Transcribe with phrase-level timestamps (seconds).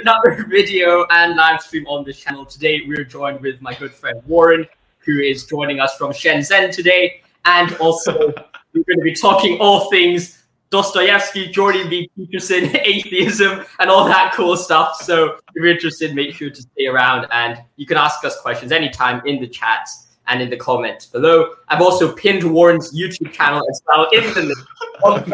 [0.00, 2.44] another video and live stream on this channel.
[2.44, 4.66] Today, we're joined with my good friend Warren,
[4.98, 7.20] who is joining us from Shenzhen today.
[7.44, 8.12] And also,
[8.72, 10.38] we're going to be talking all things
[10.70, 12.08] Dostoevsky, Jordan B.
[12.16, 14.96] Peterson, atheism, and all that cool stuff.
[14.96, 18.72] So, if you're interested, make sure to stay around and you can ask us questions
[18.72, 21.54] anytime in the chats and in the comments below.
[21.68, 25.26] I've also pinned Warren's YouTube channel as well in the link.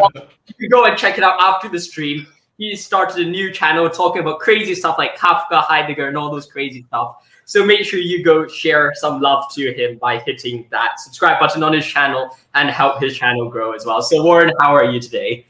[0.46, 2.26] You can go and check it out after the stream
[2.58, 6.46] he started a new channel talking about crazy stuff like Kafka, Heidegger, and all those
[6.46, 7.16] crazy stuff.
[7.44, 11.62] So make sure you go share some love to him by hitting that subscribe button
[11.62, 14.02] on his channel and help his channel grow as well.
[14.02, 15.46] So Warren, how are you today?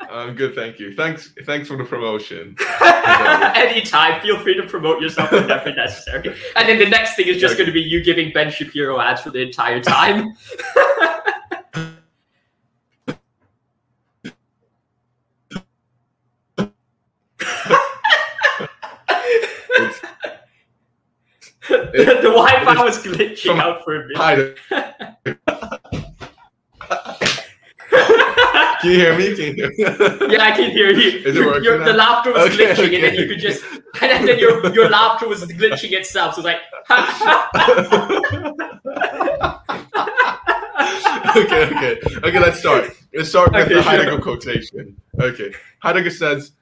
[0.00, 0.94] I'm good, thank you.
[0.94, 2.56] Thanks, thanks for the promotion.
[2.82, 6.34] Anytime, feel free to promote yourself whenever necessary.
[6.56, 9.20] And then the next thing is just going to be you giving Ben Shapiro ads
[9.20, 10.34] for the entire time.
[21.92, 24.16] the, Wi-Fi was glitching out for a bit.
[28.80, 29.34] can you hear me?
[29.34, 29.76] Can you hear me?
[30.32, 31.20] yeah, I can hear you.
[31.20, 32.94] Is it working your, the laughter was okay, glitching, okay.
[32.96, 33.62] and then you could just,
[34.02, 36.34] and then your your laughter was glitching itself.
[36.34, 36.58] So it's like.
[41.36, 42.38] okay, okay, okay.
[42.38, 42.90] Let's start.
[43.14, 44.20] Let's start with okay, the Heidegger sure.
[44.20, 44.96] quotation.
[45.20, 46.52] Okay, Heidegger says,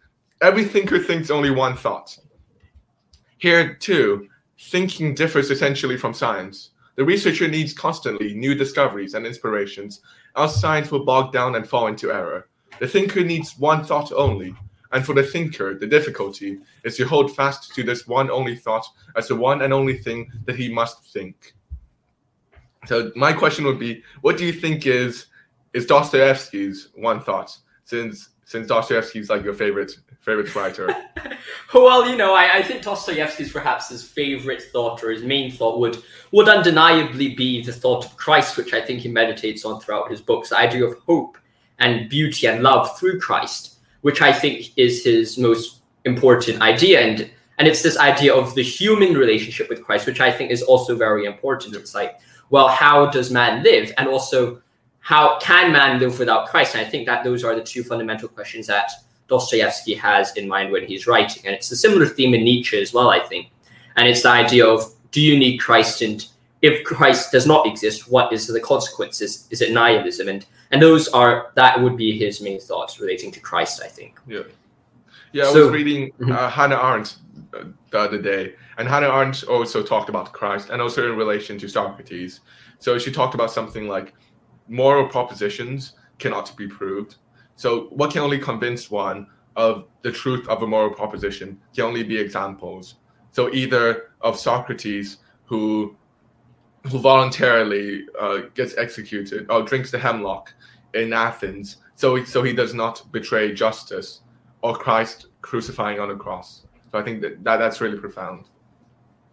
[0.41, 2.17] "Every thinker thinks only one thought."
[3.39, 4.29] Here too,
[4.63, 6.71] thinking differs essentially from science.
[6.95, 10.01] The researcher needs constantly new discoveries and inspirations,
[10.37, 12.49] else science will bog down and fall into error.
[12.79, 14.55] The thinker needs one thought only,
[14.93, 18.87] and for the thinker, the difficulty is to hold fast to this one only thought
[19.17, 21.55] as the one and only thing that he must think.
[22.87, 25.27] So my question would be, what do you think is
[25.73, 27.57] is Dostoevsky's one thought?
[27.85, 30.95] Since since Dostoevsky is like your favorite favorite writer?
[31.75, 35.51] well, you know, I, I think Dostoevsky is perhaps his favorite thought or his main
[35.51, 39.81] thought would would undeniably be the thought of Christ, which I think he meditates on
[39.81, 40.49] throughout his books.
[40.51, 41.37] The idea of hope
[41.79, 47.31] and beauty and love through Christ, which I think is his most important idea, and
[47.59, 50.97] and it's this idea of the human relationship with Christ, which I think is also
[50.97, 51.77] very important.
[51.77, 52.19] It's like,
[52.51, 54.63] well, how does man live, and also
[55.01, 56.77] how can man live without Christ?
[56.77, 58.93] And I think that those are the two fundamental questions that
[59.33, 61.43] Dostoevsky has in mind when he's writing.
[61.47, 63.49] And it's a similar theme in Nietzsche as well, I think.
[63.97, 66.03] And it's the idea of do you need Christ?
[66.03, 66.23] And
[66.61, 69.49] if Christ does not exist, what is the consequences?
[69.51, 70.29] Is it nihilism?
[70.29, 74.21] And and those are that would be his main thoughts relating to Christ, I think.
[74.27, 74.43] Yeah.
[75.33, 76.33] Yeah, I so, was reading mm-hmm.
[76.39, 77.17] uh, Hannah Arendt
[77.55, 81.59] uh, the other day, and Hannah Arendt also talked about Christ and also in relation
[81.59, 82.41] to Socrates.
[82.81, 84.13] So she talked about something like
[84.69, 87.17] moral propositions cannot be proved.
[87.57, 89.27] So what can only convince one
[89.57, 92.97] of the truth of a moral proposition can only be examples.
[93.31, 95.97] So either of Socrates who
[96.91, 100.53] who voluntarily uh, gets executed or drinks the hemlock
[100.95, 104.21] in Athens, so so he does not betray justice,
[104.63, 106.63] or Christ crucifying on a cross.
[106.91, 108.47] So I think that, that that's really profound.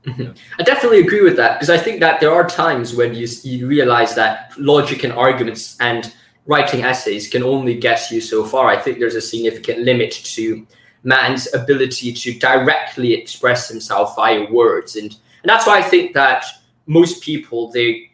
[0.06, 0.32] Mm-hmm.
[0.60, 3.68] I definitely agree with that because I think that there are times when you you
[3.68, 6.14] realize that logic and arguments and
[6.50, 8.68] writing essays can only get you so far.
[8.68, 10.66] I think there's a significant limit to
[11.04, 16.44] man's ability to directly express himself via words, and and that's why I think that
[16.88, 18.12] most people they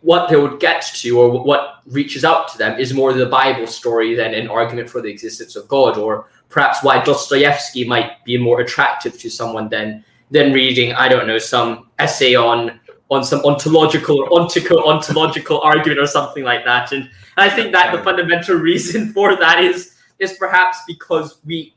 [0.00, 3.66] what they would get to or what reaches out to them is more the Bible
[3.66, 8.38] story than an argument for the existence of God, or perhaps why Dostoevsky might be
[8.38, 12.80] more attractive to someone than than reading, I don't know, some essay on
[13.10, 16.92] on some ontological or ontico ontological argument or something like that.
[16.92, 21.74] And I think that the fundamental reason for that is is perhaps because we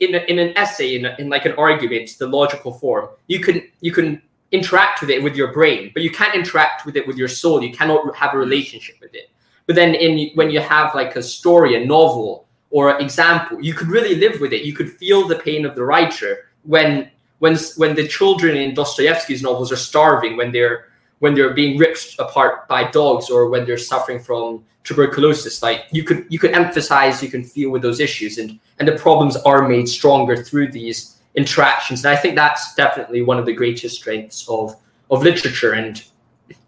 [0.00, 3.40] in a, in an essay in, a, in like an argument, the logical form, you
[3.40, 4.20] can you can
[4.50, 7.62] interact with it with your brain, but you can't interact with it with your soul.
[7.62, 9.30] You cannot have a relationship with it.
[9.66, 13.74] But then in when you have like a story, a novel, or an example, you
[13.74, 14.64] could really live with it.
[14.64, 17.10] You could feel the pain of the writer when
[17.42, 20.86] when when the children in Dostoevsky's novels are starving, when they're
[21.18, 26.04] when they're being ripped apart by dogs, or when they're suffering from tuberculosis, like you
[26.04, 29.68] could you could emphasize, you can feel with those issues, and and the problems are
[29.68, 32.04] made stronger through these interactions.
[32.04, 34.76] And I think that's definitely one of the greatest strengths of
[35.10, 36.00] of literature, and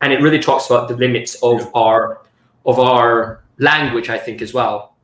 [0.00, 2.22] and it really talks about the limits of our
[2.66, 4.96] of our language, I think, as well.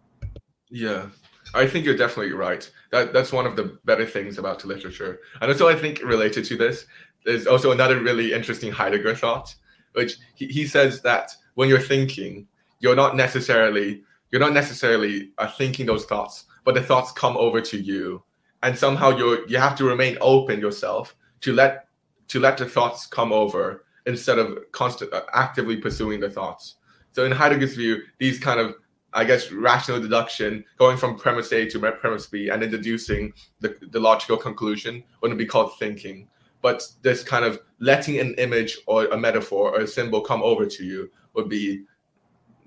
[0.68, 1.10] Yeah,
[1.54, 2.70] I think you're definitely right.
[2.92, 5.20] That that's one of the better things about literature.
[5.40, 6.86] And also, I think related to this,
[7.24, 9.54] there's also another really interesting Heidegger thought,
[9.94, 12.46] which he, he says that when you're thinking,
[12.80, 17.60] you're not necessarily you're not necessarily uh, thinking those thoughts, but the thoughts come over
[17.60, 18.22] to you,
[18.62, 21.86] and somehow you you have to remain open yourself to let
[22.28, 26.76] to let the thoughts come over instead of constant uh, actively pursuing the thoughts.
[27.12, 28.74] So in Heidegger's view, these kind of
[29.12, 33.76] I guess rational deduction, going from premise A to premise B, and then deducing the,
[33.90, 36.28] the logical conclusion wouldn't be called thinking.
[36.62, 40.66] But this kind of letting an image or a metaphor or a symbol come over
[40.66, 41.84] to you would be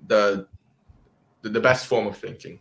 [0.06, 0.46] the
[1.42, 2.58] the, the best form of thinking.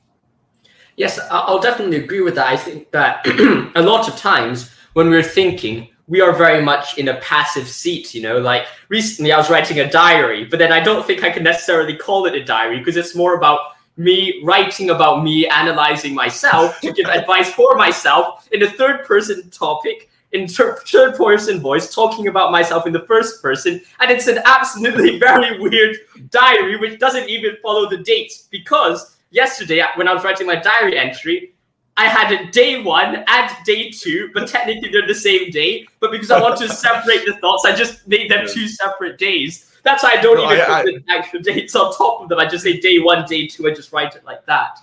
[0.97, 2.47] Yes, I'll definitely agree with that.
[2.47, 3.25] I think that
[3.75, 8.13] a lot of times when we're thinking, we are very much in a passive seat,
[8.13, 8.38] you know.
[8.38, 11.95] Like recently, I was writing a diary, but then I don't think I can necessarily
[11.95, 13.59] call it a diary because it's more about
[13.95, 19.50] me writing about me, analyzing myself to give advice for myself in a third person
[19.50, 23.79] topic, in third person voice, talking about myself in the first person.
[24.00, 25.97] And it's an absolutely very weird
[26.31, 30.55] diary, which doesn't even follow the dates because yesterday, uh, when I was writing my
[30.55, 31.52] diary entry,
[31.95, 35.87] I had day one and day two, but technically they're the same day.
[35.99, 39.71] But because I want to separate the thoughts, I just made them two separate days.
[39.83, 42.29] That's why I don't no, even I, put I, the actual dates on top of
[42.29, 42.39] them.
[42.39, 44.79] I just say day one, day two, I just write it like that.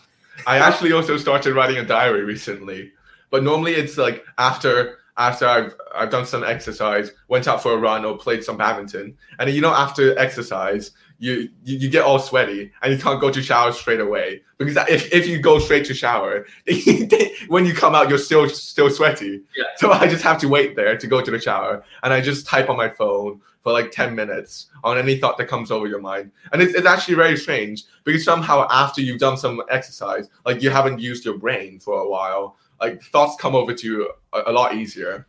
[0.47, 2.93] I actually also started writing a diary recently,
[3.31, 7.77] but normally it's like after after I've I've done some exercise, went out for a
[7.77, 12.19] run or played some badminton, and you know after exercise you, you, you get all
[12.19, 14.41] sweaty and you can't go to shower straight away.
[14.57, 16.47] Because if, if you go straight to shower
[17.49, 19.43] when you come out you're still still sweaty.
[19.57, 19.65] Yeah.
[19.77, 21.85] so i just have to wait there to go to the shower.
[22.03, 25.47] And i just type on my phone for like 10 minutes on any thought that
[25.47, 26.33] comes over your mind.
[26.53, 30.71] And it's, it's actually very strange because somehow after you've done some exercise like you
[30.71, 34.53] haven't used your brain for a while like thoughts come over to you a, a
[34.53, 35.27] lot easier.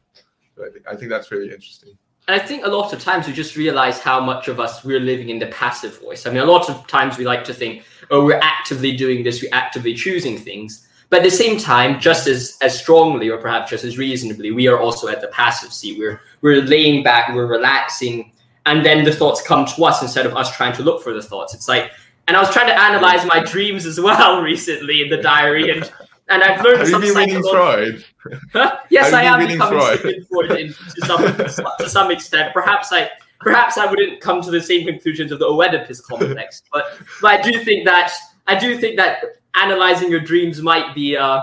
[0.57, 1.97] I think, I think that's really interesting
[2.33, 5.29] I think a lot of times we just realize how much of us we're living
[5.29, 6.25] in the passive voice.
[6.25, 9.41] I mean, a lot of times we like to think, oh, we're actively doing this,
[9.41, 10.87] we're actively choosing things.
[11.09, 14.67] But at the same time, just as, as strongly or perhaps just as reasonably, we
[14.67, 15.99] are also at the passive seat.
[15.99, 18.31] We're, we're laying back, we're relaxing,
[18.65, 21.21] and then the thoughts come to us instead of us trying to look for the
[21.21, 21.53] thoughts.
[21.53, 21.91] It's like,
[22.27, 25.91] and I was trying to analyze my dreams as well recently in the diary, and
[26.31, 28.05] and I've learned Have some you been reading Freud?
[28.53, 28.77] Huh?
[28.89, 30.25] Yes, I am becoming Freud?
[30.29, 32.53] Freud in, to, some, to some extent.
[32.53, 36.85] Perhaps I perhaps I wouldn't come to the same conclusions of the Oedipus complex, but
[37.21, 38.13] but I do think that
[38.47, 39.23] I do think that
[39.55, 41.41] analyzing your dreams might be uh,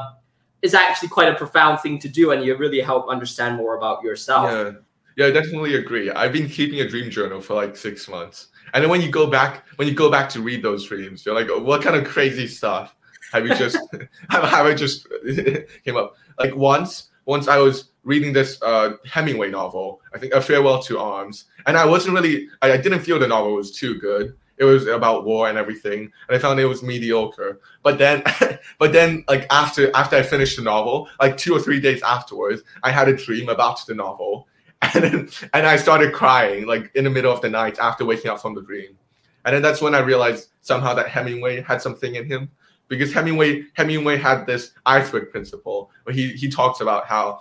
[0.62, 4.02] is actually quite a profound thing to do, and you really help understand more about
[4.02, 4.50] yourself.
[4.50, 4.72] Yeah,
[5.16, 6.10] yeah, I definitely agree.
[6.10, 9.26] I've been keeping a dream journal for like six months, and then when you go
[9.26, 12.46] back, when you go back to read those dreams, you're like, what kind of crazy
[12.46, 12.94] stuff
[13.32, 13.78] have you just
[14.30, 15.06] have, have I just
[15.84, 20.40] came up like once once I was reading this uh, Hemingway novel, I think A
[20.40, 23.98] Farewell to Arms, and I wasn't really I, I didn't feel the novel was too
[23.98, 24.34] good.
[24.56, 27.60] It was about war and everything, and I found it was mediocre.
[27.84, 28.24] But then,
[28.78, 32.62] but then, like after after I finished the novel, like two or three days afterwards,
[32.82, 34.48] I had a dream about the novel,
[34.82, 38.30] and then, and I started crying like in the middle of the night after waking
[38.30, 38.98] up from the dream,
[39.44, 42.50] and then that's when I realized somehow that Hemingway had something in him
[42.88, 47.40] because Hemingway Hemingway had this iceberg principle where he he talks about how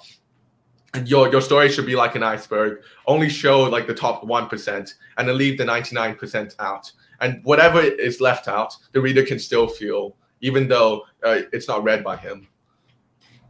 [1.06, 4.96] your your story should be like an iceberg, only show like the top one percent
[5.18, 9.24] and then leave the ninety nine percent out, and whatever is left out, the reader
[9.24, 12.48] can still feel, even though uh, it's not read by him.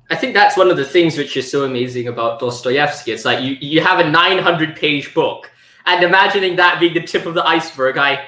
[0.10, 3.12] I think that's one of the things which is so amazing about Dostoevsky.
[3.12, 5.51] It's like you you have a nine hundred page book,
[5.86, 8.27] and imagining that being the tip of the iceberg, I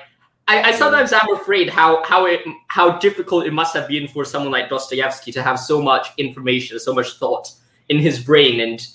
[0.50, 4.26] I, I sometimes am afraid how how it how difficult it must have been for
[4.26, 7.52] someone like Dostoevsky to have so much information, so much thought
[7.90, 8.88] in his brain, and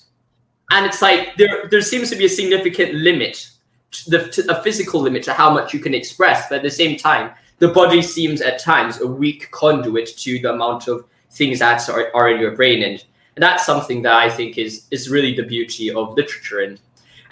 [0.73, 3.51] and it's like there there seems to be a significant limit,
[3.93, 6.71] to the, to a physical limit to how much you can express, but at the
[6.71, 7.31] same time,
[7.61, 12.11] the body seems at times a weak conduit to the amount of things that are,
[12.17, 13.05] are in your brain, and,
[13.37, 16.61] and that's something that I think is is really the beauty of literature.
[16.67, 16.81] And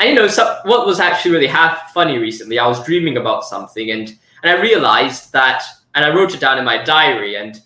[0.03, 3.45] and you know, so what was actually really half funny recently, I was dreaming about
[3.45, 4.09] something and
[4.43, 5.63] and I realized that
[5.95, 7.61] and I wrote it down in my diary and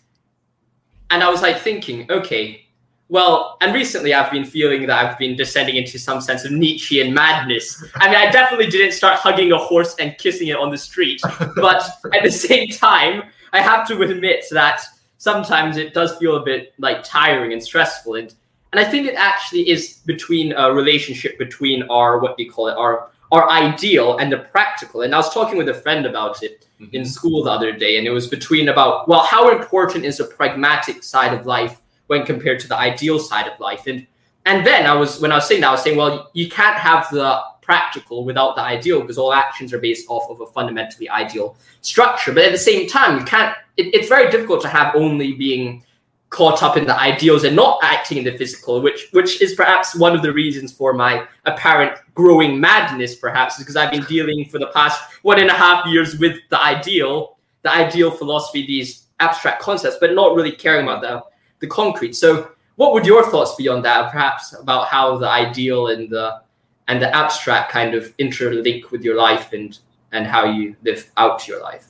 [1.08, 2.66] and I was like thinking, okay,
[3.08, 7.14] well, and recently I've been feeling that I've been descending into some sense of Nietzschean
[7.14, 7.82] madness.
[7.94, 11.22] I mean, I definitely didn't start hugging a horse and kissing it on the street,
[11.56, 13.22] but at the same time,
[13.54, 14.82] I have to admit that
[15.16, 18.34] sometimes it does feel a bit like tiring and stressful and
[18.76, 22.68] and I think it actually is between a relationship between our what do you call
[22.68, 25.00] it our our ideal and the practical.
[25.00, 26.94] And I was talking with a friend about it mm-hmm.
[26.94, 30.24] in school the other day, and it was between about well, how important is the
[30.24, 33.86] pragmatic side of life when compared to the ideal side of life?
[33.86, 34.06] And
[34.44, 36.76] and then I was when I was saying that I was saying, well, you can't
[36.76, 41.08] have the practical without the ideal because all actions are based off of a fundamentally
[41.08, 42.30] ideal structure.
[42.30, 43.56] But at the same time, you can't.
[43.78, 45.82] It, it's very difficult to have only being
[46.30, 49.94] caught up in the ideals and not acting in the physical, which which is perhaps
[49.94, 54.58] one of the reasons for my apparent growing madness, perhaps, because I've been dealing for
[54.58, 59.62] the past one and a half years with the ideal, the ideal philosophy, these abstract
[59.62, 61.22] concepts, but not really caring about the
[61.60, 62.14] the concrete.
[62.14, 66.40] So what would your thoughts be on that, perhaps about how the ideal and the
[66.88, 69.78] and the abstract kind of interlink with your life and
[70.12, 71.86] and how you live out your life?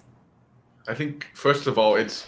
[0.88, 2.26] I think first of all, it's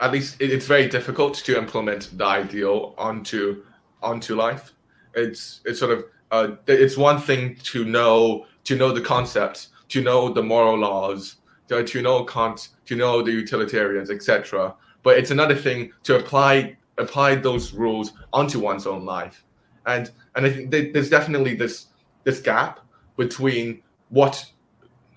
[0.00, 3.62] at least it's very difficult to implement the ideal onto
[4.02, 4.72] onto life.
[5.14, 10.02] It's it's sort of uh, it's one thing to know to know the concepts, to
[10.02, 11.36] know the moral laws,
[11.68, 14.74] to, to know Kant, to know the utilitarians, etc.
[15.02, 19.44] But it's another thing to apply apply those rules onto one's own life.
[19.86, 21.86] And and I think there's definitely this
[22.24, 22.80] this gap
[23.16, 24.46] between what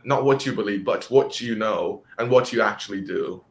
[0.04, 3.44] not what you believe, but what you know and what you actually do.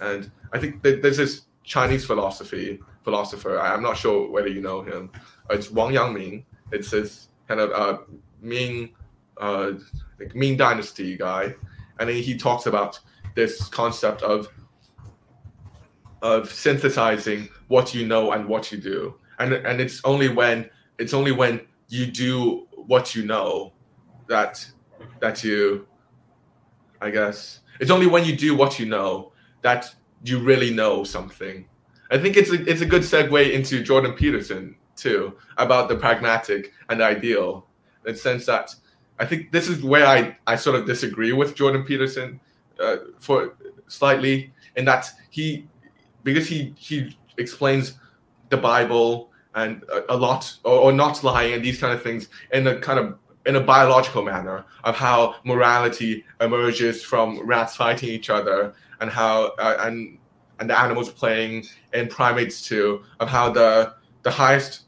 [0.00, 3.60] And I think there's this Chinese philosophy philosopher.
[3.60, 5.10] I'm not sure whether you know him.
[5.50, 6.44] It's Wang Yangming.
[6.72, 7.98] It's this kind of uh,
[8.40, 8.90] Ming,
[9.38, 9.72] uh,
[10.18, 11.54] like Ming Dynasty guy,
[12.00, 12.98] and he talks about
[13.34, 14.48] this concept of
[16.22, 21.12] of synthesizing what you know and what you do, and and it's only when it's
[21.12, 23.72] only when you do what you know
[24.28, 24.66] that
[25.20, 25.86] that you,
[27.00, 29.32] I guess, it's only when you do what you know
[29.64, 29.92] that
[30.22, 31.66] you really know something.
[32.10, 36.72] I think it's a, it's a good segue into Jordan Peterson too about the pragmatic
[36.90, 37.66] and ideal
[38.06, 38.72] in sense that
[39.18, 42.38] I think this is where I, I sort of disagree with Jordan Peterson
[42.78, 43.56] uh, for
[43.88, 45.66] slightly in that he
[46.24, 47.94] because he he explains
[48.50, 52.28] the Bible and a, a lot or, or, not lying and these kind of things
[52.52, 58.08] in a kind of in a biological manner of how morality emerges from rats fighting
[58.08, 60.18] each other and how uh, and
[60.60, 64.82] and the animals playing in primates too of how the the highest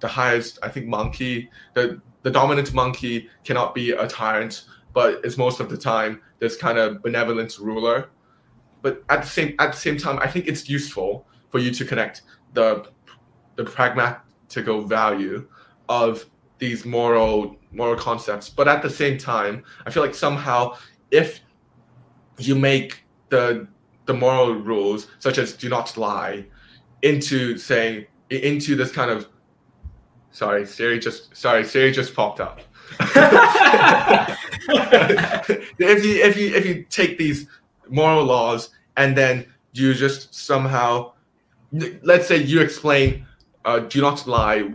[0.00, 4.64] the highest I think monkey the the dominant monkey cannot be a tyrant
[4.96, 8.08] but it's most of the time this kind of benevolent ruler.
[8.80, 11.84] But at the same at the same time I think it's useful for you to
[11.84, 12.22] connect
[12.54, 12.88] the
[13.56, 15.46] the pragmatical value
[15.88, 16.24] of
[16.58, 18.48] these moral moral concepts.
[18.48, 20.76] But at the same time I feel like somehow
[21.10, 21.40] if
[22.38, 23.66] you make the
[24.06, 26.44] the moral rules, such as do not lie,
[27.02, 29.28] into saying into this kind of
[30.30, 32.60] sorry, Siri just sorry, Siri just popped up.
[35.78, 37.46] if you if you if you take these
[37.88, 41.12] moral laws and then you just somehow
[42.02, 43.26] let's say you explain
[43.64, 44.68] uh, do not lie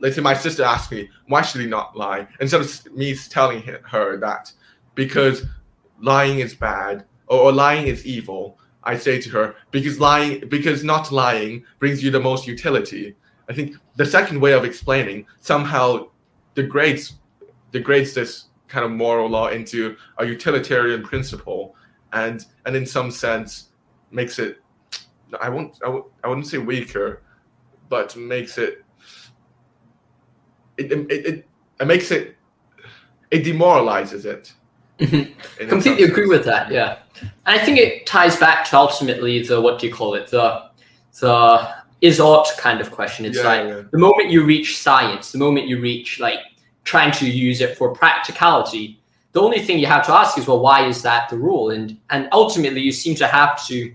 [0.00, 3.62] let's say my sister asked me why should he not lie instead of me telling
[3.62, 4.52] her that
[4.94, 5.46] because
[6.00, 10.84] lying is bad or, or lying is evil I say to her, because lying, because
[10.84, 13.16] not lying brings you the most utility.
[13.48, 16.08] I think the second way of explaining somehow
[16.54, 17.14] degrades
[17.72, 21.74] degrades this kind of moral law into a utilitarian principle,
[22.12, 23.70] and and in some sense
[24.10, 24.58] makes it.
[25.40, 25.78] I won't.
[26.22, 27.22] I, wouldn't say weaker,
[27.88, 28.84] but makes it.
[30.76, 31.48] It it, it,
[31.80, 32.36] it makes it.
[33.30, 34.52] It demoralizes it.
[34.98, 36.70] Completely agree with that.
[36.70, 40.28] Yeah, and I think it ties back to ultimately the what do you call it
[40.28, 40.66] the
[41.20, 43.24] the is ought kind of question.
[43.24, 43.82] It's yeah, like yeah.
[43.90, 46.38] the moment you reach science, the moment you reach like
[46.84, 49.00] trying to use it for practicality,
[49.32, 51.70] the only thing you have to ask is well, why is that the rule?
[51.70, 53.92] And and ultimately, you seem to have to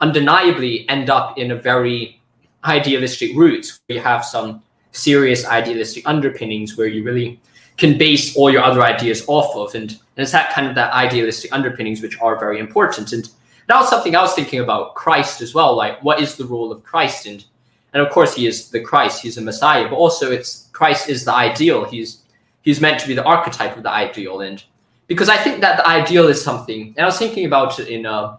[0.00, 2.20] undeniably end up in a very
[2.64, 4.62] idealistic route where you have some
[4.92, 7.40] serious idealistic underpinnings where you really
[7.76, 9.74] can base all your other ideas off of.
[9.74, 13.12] And, and it's that kind of that idealistic underpinnings which are very important.
[13.12, 13.28] And
[13.66, 15.74] that was something I was thinking about Christ as well.
[15.74, 17.26] Like, what is the role of Christ?
[17.26, 17.44] And
[17.92, 19.22] and of course, he is the Christ.
[19.22, 19.88] He's a Messiah.
[19.88, 21.84] But also, it's Christ is the ideal.
[21.84, 22.22] He's
[22.62, 24.40] he's meant to be the archetype of the ideal.
[24.40, 24.62] And
[25.06, 28.04] because I think that the ideal is something, and I was thinking about it in
[28.04, 28.36] uh,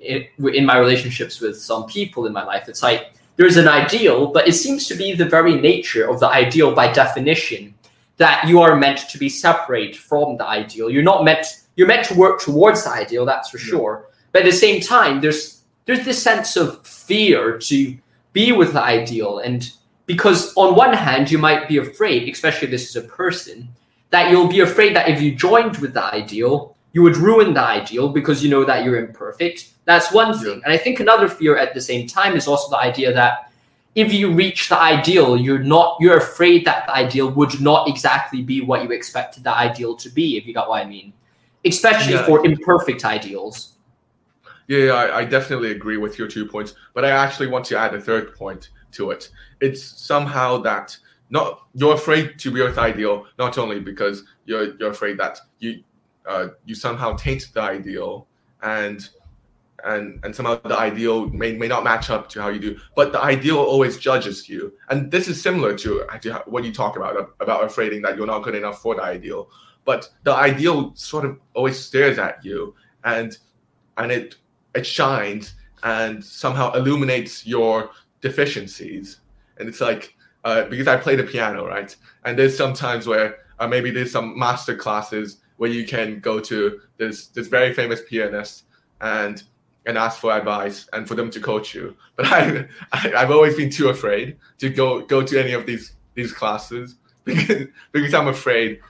[0.00, 2.68] in, in my relationships with some people in my life.
[2.68, 6.28] It's like there's an ideal, but it seems to be the very nature of the
[6.28, 7.74] ideal by definition
[8.18, 10.90] that you are meant to be separate from the ideal.
[10.90, 11.46] You're not meant
[11.76, 13.64] you're meant to work towards the ideal, that's for yeah.
[13.64, 14.10] sure.
[14.32, 17.96] But at the same time, there's there's this sense of fear to
[18.32, 19.38] be with the ideal.
[19.38, 19.70] And
[20.06, 23.68] because on one hand, you might be afraid, especially if this is a person,
[24.10, 27.62] that you'll be afraid that if you joined with the ideal, you would ruin the
[27.62, 29.72] ideal because you know that you're imperfect.
[29.84, 30.58] That's one thing.
[30.58, 30.64] Yeah.
[30.64, 33.47] And I think another fear at the same time is also the idea that
[33.98, 38.42] if you reach the ideal, you're not you're afraid that the ideal would not exactly
[38.42, 41.12] be what you expected the ideal to be, if you got what I mean.
[41.64, 42.24] Especially yeah.
[42.24, 43.72] for imperfect ideals.
[44.68, 47.92] Yeah, I, I definitely agree with your two points, but I actually want to add
[47.92, 49.30] a third point to it.
[49.60, 50.96] It's somehow that
[51.30, 55.82] not you're afraid to be with ideal, not only because you're you're afraid that you
[56.24, 58.28] uh, you somehow taint the ideal
[58.62, 59.08] and
[59.84, 63.12] and and somehow the ideal may, may not match up to how you do but
[63.12, 64.72] the ideal always judges you.
[64.88, 68.42] And this is similar to, to what you talk about about afraiding that you're not
[68.42, 69.50] good enough for the ideal.
[69.84, 73.38] But the ideal sort of always stares at you and
[73.96, 74.36] and it
[74.74, 79.20] it shines and somehow illuminates your deficiencies.
[79.58, 81.94] And it's like uh, because i play the piano right?
[82.24, 86.40] And there's some times where uh, maybe there's some master classes where you can go
[86.40, 88.64] to this this very famous pianist
[89.00, 89.44] and
[89.88, 91.96] and ask for advice and for them to coach you.
[92.14, 95.94] But I, I have always been too afraid to go go to any of these
[96.14, 98.80] these classes because because I'm afraid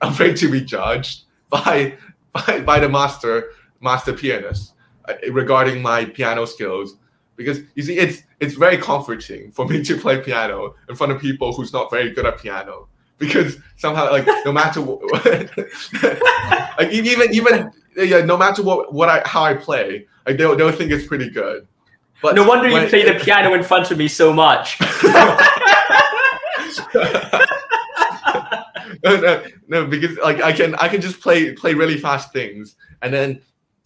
[0.00, 1.96] afraid to be judged by
[2.32, 4.72] by, by the master master pianist
[5.08, 6.96] uh, regarding my piano skills
[7.36, 11.20] because you see it's it's very comforting for me to play piano in front of
[11.20, 15.10] people who's not very good at piano because somehow like no matter what
[16.78, 20.74] like even even yeah no matter what what I how I play I don't don't
[20.74, 21.66] think it's pretty good.
[22.22, 24.78] But no wonder you play the piano in front of me so much.
[29.04, 32.76] no, no, no, because like I can I can just play play really fast things,
[33.02, 33.40] and then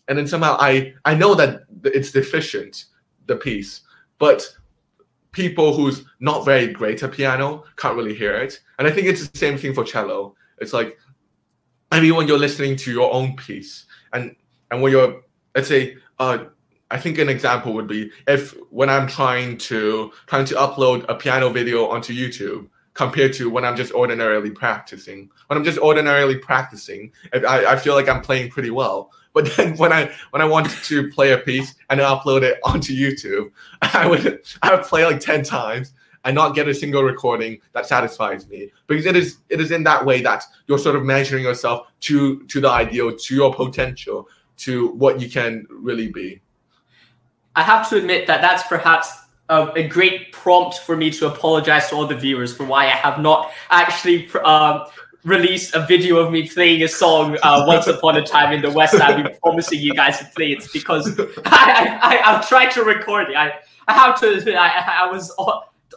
[0.09, 2.87] and then somehow I I know that it's deficient
[3.27, 3.83] the piece,
[4.19, 4.47] but
[5.33, 9.27] people who's not very great at piano can't really hear it, and I think it's
[9.27, 10.35] the same thing for cello.
[10.59, 10.99] It's like
[11.91, 13.86] maybe when you're listening to your own piece,
[14.17, 14.35] and
[14.71, 15.23] and when you're
[15.55, 16.39] let's say uh,
[16.91, 21.15] I think an example would be if when I'm trying to trying to upload a
[21.15, 25.31] piano video onto YouTube compared to when I'm just ordinarily practicing.
[25.49, 29.11] When I'm just ordinarily practicing, I, I feel like I'm playing pretty well.
[29.35, 32.95] But then when I when I want to play a piece and upload it onto
[32.95, 33.51] YouTube,
[33.83, 35.93] I would I would play like ten times
[36.27, 39.85] and not get a single recording that satisfies me because it is it is in
[39.85, 44.29] that way that you're sort of measuring yourself to to the ideal to your potential
[44.57, 46.41] to what you can really be.
[47.55, 49.11] I have to admit that that's perhaps
[49.49, 52.97] a, a, great prompt for me to apologize to all the viewers for why I
[52.97, 54.85] have not actually um,
[55.25, 58.71] released a video of me playing a song uh, once upon a time in the
[58.71, 58.95] West.
[58.95, 63.31] I've been promising you guys to play it because I, I, I've tried to record
[63.31, 63.37] it.
[63.37, 63.53] I,
[63.89, 65.31] I have to admit, I, I was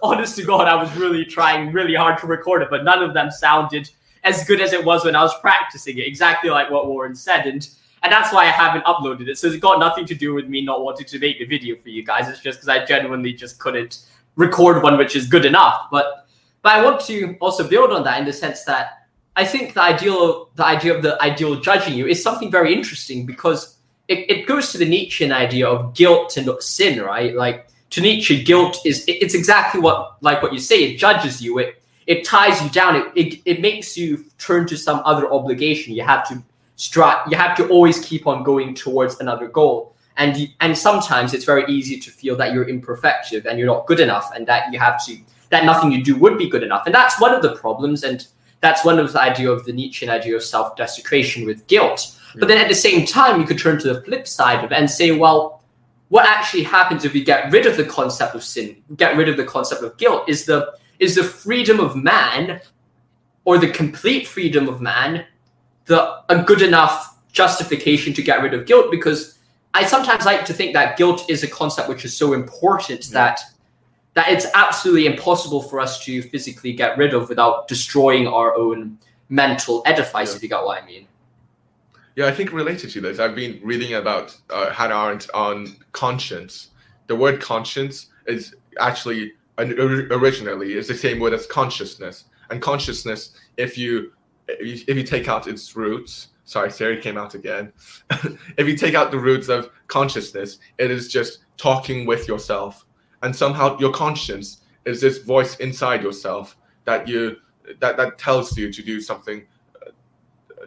[0.03, 3.13] honest to God, I was really trying really hard to record it, but none of
[3.13, 3.89] them sounded
[4.23, 6.07] as good as it was when I was practicing it.
[6.07, 7.67] Exactly like what Warren said, and
[8.01, 9.37] and that's why I haven't uploaded it.
[9.37, 11.89] So it's got nothing to do with me not wanting to make the video for
[11.89, 12.29] you guys.
[12.29, 15.87] It's just because I genuinely just couldn't record one which is good enough.
[15.91, 16.27] But
[16.61, 19.81] but I want to also build on that in the sense that I think the
[19.81, 24.47] ideal the idea of the ideal judging you is something very interesting because it, it
[24.47, 27.35] goes to the Nietzschean idea of guilt and sin, right?
[27.35, 31.57] Like to Nietzsche, guilt is it's exactly what like what you say, it judges you,
[31.59, 35.93] it it ties you down, it, it it makes you turn to some other obligation.
[35.93, 36.43] You have to
[36.77, 39.95] strat you have to always keep on going towards another goal.
[40.17, 43.87] And you, and sometimes it's very easy to feel that you're imperfective and you're not
[43.87, 45.17] good enough and that you have to
[45.49, 46.85] that nothing you do would be good enough.
[46.85, 48.27] And that's one of the problems and
[48.61, 52.15] that's one of the idea of the Nietzschean idea of self-desecration with guilt.
[52.35, 54.75] But then at the same time you could turn to the flip side of it
[54.75, 55.58] and say well
[56.09, 59.37] what actually happens if we get rid of the concept of sin get rid of
[59.37, 62.59] the concept of guilt is the is the freedom of man
[63.45, 65.25] or the complete freedom of man
[65.85, 69.39] the a good enough justification to get rid of guilt because
[69.73, 73.13] I sometimes like to think that guilt is a concept which is so important yeah.
[73.13, 73.39] that
[74.15, 78.97] that it's absolutely impossible for us to physically get rid of without destroying our own
[79.29, 80.35] mental edifice, yeah.
[80.35, 81.07] if you got what I mean.
[82.15, 86.69] Yeah, I think related to this, I've been reading about uh, Hannah Arendt on conscience.
[87.07, 93.77] The word conscience is actually originally is the same word as consciousness, and consciousness, if
[93.77, 94.11] you
[94.47, 97.71] if you, take out its roots, sorry, Siri came out again.
[98.57, 102.85] if you take out the roots of consciousness, it is just talking with yourself,
[103.21, 107.37] and somehow your conscience is this voice inside yourself that you
[107.79, 109.45] that that tells you to do something.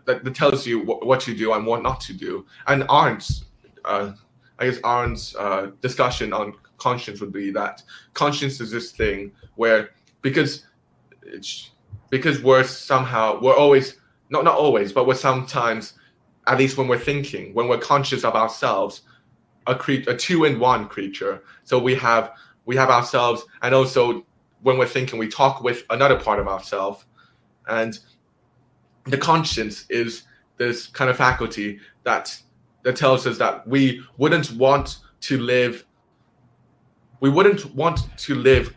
[0.04, 2.46] That, that tells you what, what to do and what not to do.
[2.66, 3.44] And Arendt's,
[3.84, 4.12] uh,
[4.58, 9.90] I guess Arendt's uh, discussion on conscience would be that conscience is this thing where
[10.20, 10.66] because
[12.10, 13.96] because we're somehow we're always
[14.30, 15.94] not not always, but we're sometimes
[16.46, 19.02] at least when we're thinking, when we're conscious of ourselves,
[19.66, 21.42] a cre- a two in one creature.
[21.64, 22.32] So we have
[22.64, 24.24] we have ourselves, and also
[24.62, 27.04] when we're thinking, we talk with another part of ourselves,
[27.68, 27.98] and
[29.04, 30.24] the conscience is
[30.58, 32.36] this kind of faculty that
[32.82, 35.84] that tells us that we wouldn't want to live
[37.20, 38.74] we wouldn't want to live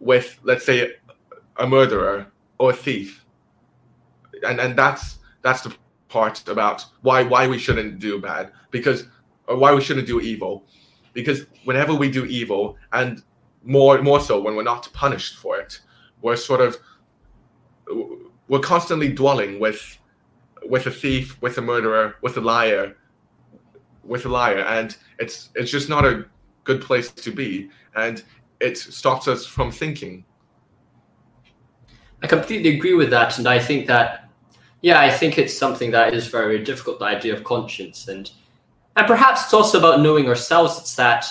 [0.00, 0.94] with let's say
[1.58, 2.26] a murderer
[2.58, 3.24] or a thief.
[4.46, 5.74] And and that's that's the
[6.08, 9.06] part about why why we shouldn't do bad because
[9.46, 10.64] or why we shouldn't do evil.
[11.12, 13.22] Because whenever we do evil and
[13.62, 15.80] more more so when we're not punished for it
[16.20, 16.76] we're sort of
[18.54, 19.98] we're constantly dwelling with
[20.68, 22.94] with a thief with a murderer with a liar
[24.04, 24.60] with a liar.
[24.60, 26.24] And it's it's just not a
[26.62, 27.68] good place to be.
[27.96, 28.22] And
[28.60, 30.24] it stops us from thinking.
[32.22, 33.38] I completely agree with that.
[33.38, 34.30] And i think that
[34.82, 38.06] yeah i think it's something that is very difficult the idea of conscience.
[38.06, 38.30] And
[38.94, 40.78] and perhaps it's also about knowing ourselves.
[40.78, 41.26] It's that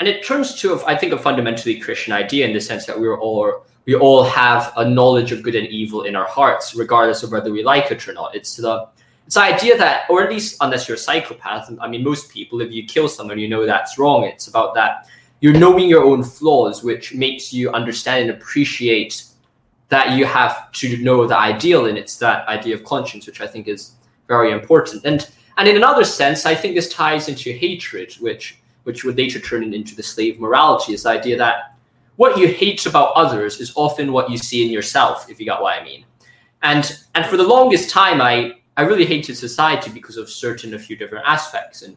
[0.00, 3.20] and it turns to i think a fundamentally christian idea in the sense that we're
[3.20, 7.32] all we all have a knowledge of good and evil in our hearts regardless of
[7.32, 8.88] whether we like it or not it's the
[9.26, 12.60] it's the idea that, or at least unless you're a psychopath, I mean, most people,
[12.60, 14.24] if you kill someone, you know that's wrong.
[14.24, 15.08] It's about that
[15.42, 19.24] you're knowing your own flaws, which makes you understand and appreciate
[19.88, 23.46] that you have to know the ideal, and it's that idea of conscience, which I
[23.46, 23.92] think is
[24.28, 25.04] very important.
[25.04, 29.40] And and in another sense, I think this ties into hatred, which which would later
[29.40, 31.71] turn into the slave morality, is the idea that
[32.16, 35.62] what you hate about others is often what you see in yourself, if you got
[35.62, 36.04] what I mean.
[36.62, 40.78] And and for the longest time, I I really hated society because of certain a
[40.78, 41.96] few different aspects, and,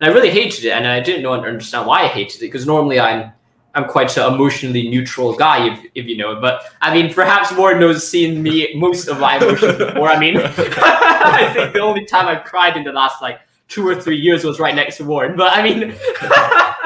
[0.00, 2.46] and I really hated it, and I didn't know and understand why I hated it
[2.46, 3.32] because normally I'm
[3.74, 6.40] I'm quite an emotionally neutral guy, if, if you know.
[6.40, 10.08] But I mean, perhaps Warren knows seen me most of my emotions before.
[10.08, 13.94] I mean, I think the only time I've cried in the last like two or
[13.94, 15.36] three years was right next to Warren.
[15.36, 15.94] But I mean,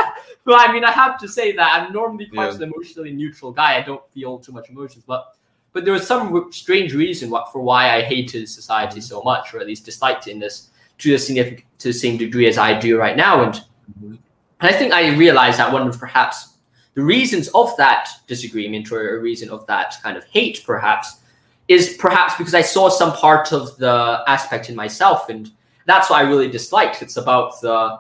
[0.47, 2.55] but I mean, I have to say that I'm normally quite yeah.
[2.55, 3.77] an emotionally neutral guy.
[3.77, 5.35] I don't feel too much emotions, but
[5.73, 9.67] but there was some strange reason for why I hated society so much, or at
[9.67, 12.97] least disliked it in this to the significant to the same degree as I do
[12.97, 13.43] right now.
[13.43, 14.15] And mm-hmm.
[14.61, 16.55] and I think I realized that one of perhaps
[16.95, 21.19] the reasons of that disagreement or a reason of that kind of hate, perhaps,
[21.67, 25.51] is perhaps because I saw some part of the aspect in myself, and
[25.87, 27.03] that's what I really disliked.
[27.03, 27.99] It's about the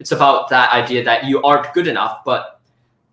[0.00, 2.60] it's about that idea that you aren't good enough, but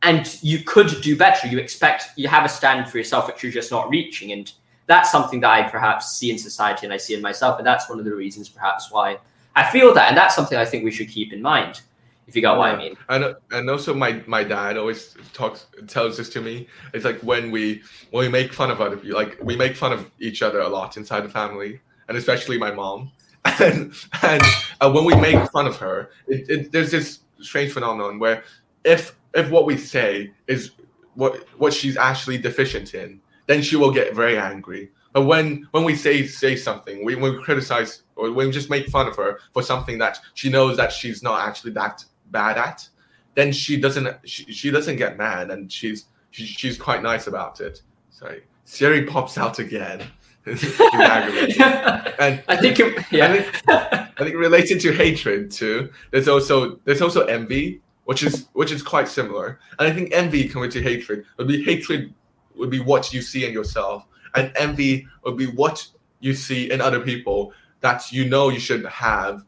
[0.02, 1.48] and you could do better.
[1.48, 4.52] You expect you have a standard for yourself which you're just not reaching, and
[4.88, 7.90] that's something that I perhaps see in society and I see in myself, and that's
[7.90, 9.20] one of the reasons perhaps why
[9.56, 11.82] I feel that, and that's something I think we should keep in mind.
[12.28, 12.60] If you got yeah.
[12.60, 12.98] what I mean.
[13.10, 16.68] And and also my my dad always talks tells this to me.
[16.94, 19.94] It's like when we when we make fun of other people, like we make fun
[19.94, 23.12] of each other a lot inside the family, and especially my mom.
[23.60, 24.44] And and
[24.82, 28.44] uh, when we make fun of her, it, it, there's this strange phenomenon where
[28.84, 30.72] if if what we say is
[31.16, 34.92] what what she's actually deficient in, then she will get very angry.
[35.14, 38.70] But when when we say say something, we when we criticize or when we just
[38.70, 42.58] make fun of her for something that she knows that she's not actually that bad
[42.58, 42.88] at,
[43.36, 47.62] then she doesn't she, she doesn't get mad and she's she, she's quite nice about
[47.62, 47.82] it.
[48.10, 50.04] Sorry, Siri pops out again.
[52.20, 53.32] and I think it, yeah.
[53.32, 55.90] I think, I think related to hatred too.
[56.12, 59.60] There's also there's also envy which is which is quite similar.
[59.78, 62.14] And I think envy coming to hatred would be hatred
[62.56, 64.06] would be what you see in yourself,
[64.36, 65.86] and envy would be what
[66.22, 69.44] you see in other people that you know you shouldn't have,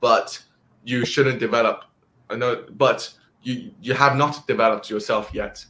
[0.00, 0.38] but
[0.84, 1.84] you shouldn't develop.
[2.28, 3.10] I know, but
[3.42, 5.64] you you have not developed yourself yet.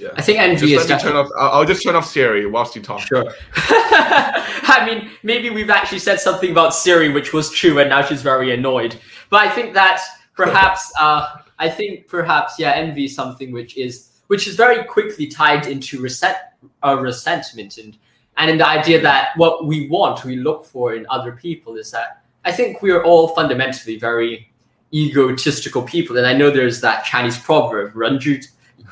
[0.00, 0.08] Yeah.
[0.16, 0.90] I think envy just is.
[0.90, 1.28] Me turn off.
[1.38, 3.00] I'll just turn off Siri whilst you talk.
[3.00, 3.24] Sure.
[3.54, 8.22] I mean, maybe we've actually said something about Siri which was true, and now she's
[8.22, 8.96] very annoyed.
[9.28, 10.00] But I think that
[10.34, 15.26] perhaps uh, I think perhaps yeah, envy is something which is which is very quickly
[15.26, 16.38] tied into resent,
[16.82, 17.98] uh, resentment and
[18.36, 21.90] and in the idea that what we want, we look for in other people is
[21.90, 24.50] that I think we are all fundamentally very
[24.94, 26.16] egotistical people.
[26.16, 28.18] And I know there's that Chinese proverb, 人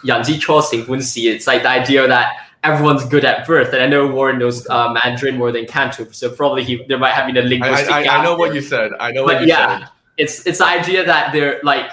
[0.05, 1.33] Yanzi Cho Singwunsi.
[1.33, 4.93] It's like the idea that everyone's good at birth, and I know Warren knows uh,
[4.93, 7.91] Mandarin more than Cantonese, so probably he, there might have been a linguistic.
[7.91, 8.39] I, I, I know there.
[8.39, 8.93] what you said.
[9.01, 9.89] I know but what you yeah, said.
[10.17, 11.93] It's it's the idea that they're like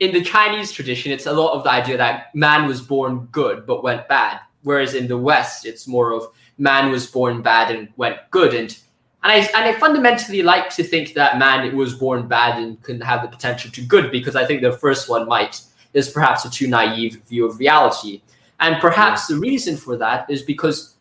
[0.00, 3.66] in the Chinese tradition, it's a lot of the idea that man was born good
[3.66, 6.26] but went bad, whereas in the West, it's more of
[6.58, 8.78] man was born bad and went good and.
[9.22, 13.00] And I, and I fundamentally like to think that man was born bad and can
[13.00, 15.62] have the potential to good because I think the first one might
[15.96, 18.22] is perhaps a too naive view of reality.
[18.60, 20.94] And perhaps the reason for that is because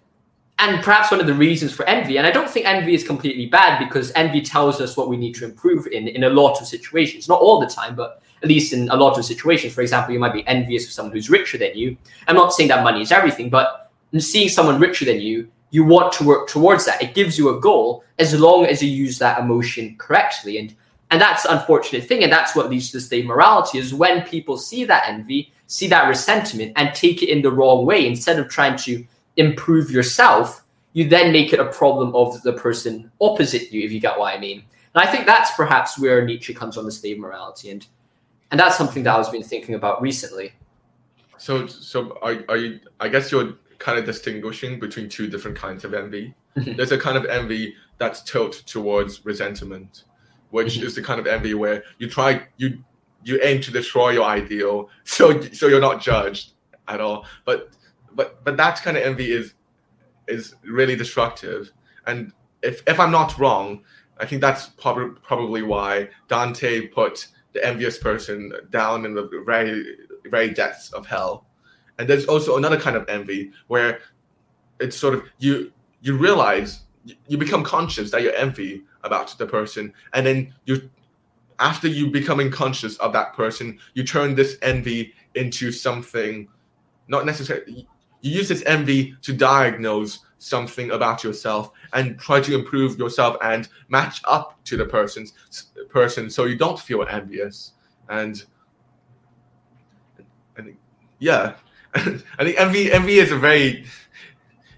[0.57, 3.45] and perhaps one of the reasons for envy and i don't think envy is completely
[3.45, 6.65] bad because envy tells us what we need to improve in in a lot of
[6.65, 9.73] situations not all the time but at least in a lot of situations.
[9.73, 11.97] For example, you might be envious of someone who's richer than you.
[12.27, 16.13] I'm not saying that money is everything, but seeing someone richer than you, you want
[16.13, 17.01] to work towards that.
[17.01, 20.59] It gives you a goal as long as you use that emotion correctly.
[20.59, 20.75] And
[21.15, 22.23] and that's the unfortunate thing.
[22.23, 26.09] And that's what leads to slave morality is when people see that envy, see that
[26.09, 29.01] resentment, and take it in the wrong way, instead of trying to
[29.37, 34.01] improve yourself, you then make it a problem of the person opposite you, if you
[34.01, 34.65] get what I mean.
[34.93, 37.69] And I think that's perhaps where Nietzsche comes on the slave morality.
[37.69, 37.87] And
[38.51, 40.51] and that's something that I've been thinking about recently.
[41.37, 45.85] So so are, are you I guess you're kind of distinguishing between two different kinds
[45.85, 46.33] of envy.
[46.57, 46.75] Mm-hmm.
[46.75, 50.03] There's a kind of envy that's tilt towards resentment,
[50.55, 50.85] which mm-hmm.
[50.85, 52.83] is the kind of envy where you try you
[53.23, 56.53] you aim to destroy your ideal, so so you're not judged
[56.87, 57.25] at all.
[57.43, 57.69] But
[58.13, 59.53] but but that kind of envy is
[60.27, 61.71] is really destructive.
[62.07, 63.83] And if if I'm not wrong,
[64.17, 69.97] I think that's prob- probably why Dante put the envious person down in the very
[70.29, 71.45] very depths of hell
[71.97, 73.99] and there's also another kind of envy where
[74.79, 76.81] it's sort of you you realize
[77.27, 79.93] you become conscious that you're envy about the person.
[80.13, 80.89] And then you
[81.59, 86.45] after you becoming conscious of that person you turn this envy into something
[87.07, 87.87] not necessarily
[88.19, 93.67] you use this envy to diagnose something about yourself and try to improve yourself and
[93.89, 95.33] match up to the person's
[95.89, 97.73] person so you don't feel envious.
[98.09, 98.43] And
[100.57, 100.75] and
[101.19, 101.55] yeah.
[101.95, 103.85] I think envy envy is a very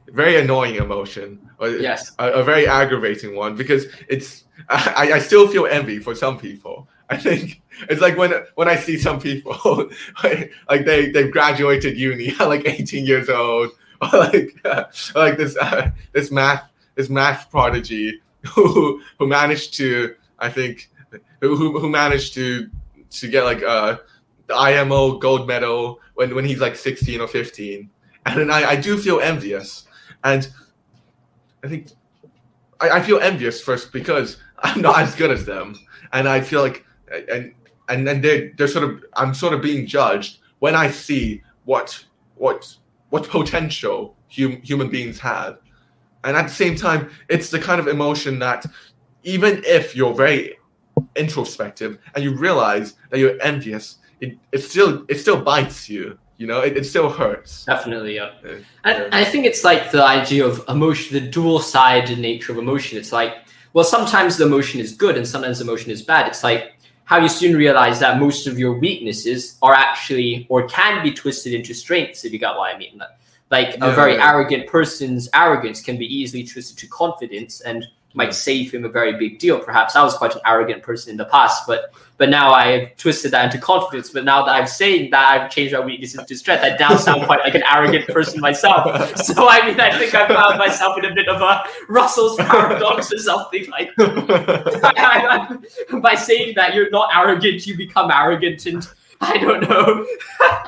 [0.07, 1.39] very annoying emotion.
[1.61, 2.13] Yes.
[2.19, 6.87] A, a very aggravating one because it's I, I still feel envy for some people.
[7.09, 9.89] I think it's like when when I see some people
[10.23, 15.55] like they they've graduated uni at like 18 years old or like uh, like this
[15.57, 18.21] uh, this math this math prodigy
[18.53, 20.89] who who managed to I think
[21.41, 22.69] who who managed to
[23.09, 23.97] to get like uh
[24.47, 27.89] the IMO gold medal when, when he's like 16 or 15.
[28.25, 29.86] And I, I do feel envious.
[30.23, 30.47] And
[31.63, 31.87] I think
[32.79, 35.75] I, I feel envious first because I'm not as good as them.
[36.13, 36.85] And I feel like,
[37.31, 37.53] and
[37.89, 42.05] and then they're, they're sort of, I'm sort of being judged when I see what,
[42.35, 42.75] what,
[43.09, 45.59] what potential hum, human beings have.
[46.23, 48.65] And at the same time, it's the kind of emotion that
[49.23, 50.57] even if you're very
[51.15, 56.47] introspective and you realize that you're envious, it, it still it still bites you you
[56.47, 57.65] know it, it still hurts.
[57.65, 58.31] Definitely yeah.
[58.83, 62.97] And i think it's like the idea of emotion the dual sided nature of emotion.
[62.97, 63.37] It's like
[63.73, 66.27] well sometimes the emotion is good and sometimes the emotion is bad.
[66.27, 66.73] It's like
[67.05, 71.53] how you soon realize that most of your weaknesses are actually or can be twisted
[71.53, 73.01] into strengths if you got what i mean.
[73.49, 74.29] Like yeah, a very yeah.
[74.29, 79.17] arrogant person's arrogance can be easily twisted to confidence and might save him a very
[79.17, 79.59] big deal.
[79.59, 83.29] Perhaps I was quite an arrogant person in the past, but but now I've twisted
[83.31, 84.09] that into confidence.
[84.09, 87.25] But now that I'm saying that I've changed my weaknesses to strength, I now sound
[87.25, 89.15] quite like an arrogant person myself.
[89.27, 93.11] So I mean, I think I found myself in a bit of a Russell's paradox
[93.11, 93.95] or something like.
[96.01, 98.87] By saying that you're not arrogant, you become arrogant, and
[99.21, 100.07] I don't know.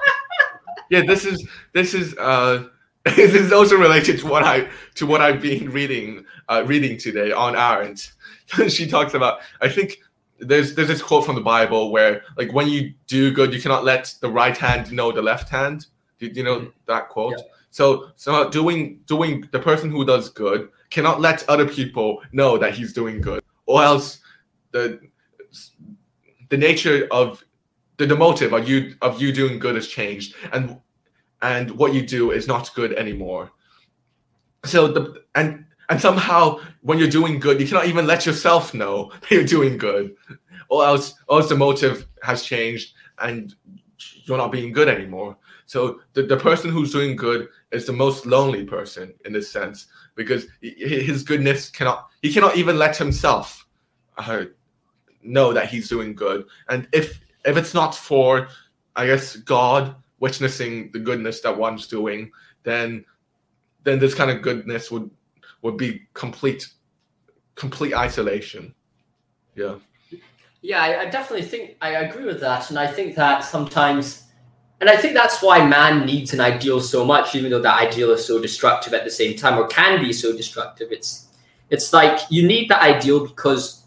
[0.90, 2.16] yeah, this is this is.
[2.18, 2.68] uh
[3.06, 7.32] this is also related to what I to what I've been reading uh, reading today
[7.32, 8.14] on Arendt.
[8.68, 10.00] she talks about I think
[10.40, 13.84] there's there's this quote from the Bible where like when you do good, you cannot
[13.84, 15.88] let the right hand know the left hand.
[16.18, 16.70] Do, you know mm-hmm.
[16.88, 17.36] that quote?
[17.38, 17.44] Yeah.
[17.72, 22.74] So so doing doing the person who does good cannot let other people know that
[22.74, 24.20] he's doing good, or else
[24.72, 25.00] the
[26.50, 27.44] the nature of
[27.98, 30.80] the, the motive of you of you doing good has changed, and
[31.42, 33.52] and what you do is not good anymore.
[34.66, 39.12] So the and and somehow when you're doing good, you cannot even let yourself know
[39.22, 40.16] that you're doing good,
[40.70, 43.56] or else, or else the motive has changed and
[44.24, 45.36] you're not being good anymore.
[45.66, 49.88] So the, the person who's doing good is the most lonely person in this sense
[50.16, 53.68] because his goodness cannot he cannot even let himself
[54.18, 54.46] uh,
[55.22, 56.46] know that he's doing good.
[56.70, 58.48] And if if it's not for
[58.96, 62.32] I guess God witnessing the goodness that one's doing,
[62.64, 63.06] then
[63.84, 65.10] then this kind of goodness would
[65.62, 66.68] would be complete
[67.56, 68.74] complete isolation.
[69.56, 69.76] Yeah.
[70.62, 74.24] Yeah, I, definitely think I agree with that, and I think that sometimes,
[74.82, 78.12] and I think that's why man needs an ideal so much, even though that ideal
[78.12, 80.92] is so destructive at the same time, or can be so destructive.
[80.92, 81.28] It's
[81.70, 83.86] it's like you need the ideal because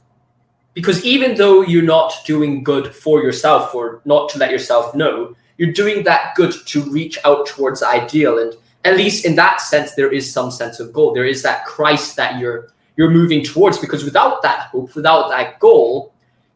[0.73, 5.37] because even though you're not doing good for yourself or not to let yourself know,
[5.59, 9.61] you're doing that good to reach out towards the ideal and at least in that
[9.61, 11.14] sense there is some sense of goal.
[11.14, 15.59] There is that christ that you're you're moving towards because without that hope without that
[15.61, 16.12] goal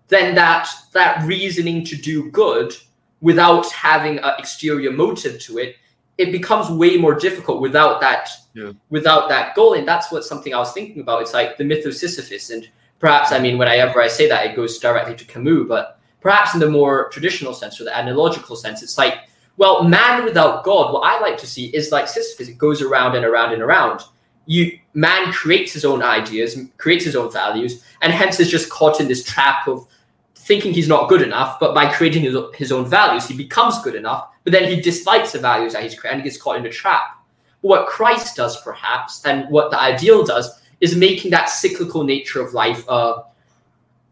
[0.08, 2.72] then that that reasoning to do good
[3.20, 5.76] without having an exterior motive to it
[6.18, 8.72] it becomes way more difficult without that Yeah.
[8.90, 9.74] without that goal.
[9.74, 11.22] And that's what something i was thinking about.
[11.22, 12.50] It's like the myth of sisyphus.
[12.50, 16.54] And perhaps i mean whenever i say that it goes directly to camus but perhaps
[16.54, 19.14] in the more traditional sense or the analogical sense it's like
[19.56, 23.16] well man without god what i like to see is like sisyphus it goes around
[23.16, 24.02] and around and around.
[24.48, 29.00] You man creates his own ideas creates his own values and hence is just caught
[29.00, 29.86] in this trap of
[30.36, 33.96] thinking he's not good enough but by creating his, his own values he becomes good
[33.96, 36.70] enough but then he dislikes the values that he's created and gets caught in a
[36.70, 37.18] trap.
[37.62, 42.54] What christ does perhaps and what the ideal does is making that cyclical nature of
[42.54, 43.22] life uh,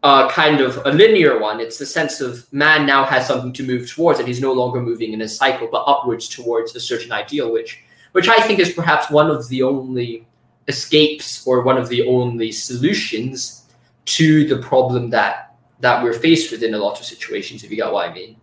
[0.05, 1.59] uh, kind of a linear one.
[1.59, 4.79] It's the sense of man now has something to move towards, and he's no longer
[4.79, 8.71] moving in a cycle, but upwards towards a certain ideal, which which I think is
[8.71, 10.27] perhaps one of the only
[10.67, 13.65] escapes or one of the only solutions
[14.17, 17.63] to the problem that that we're faced with in a lot of situations.
[17.63, 18.37] If you get what I mean.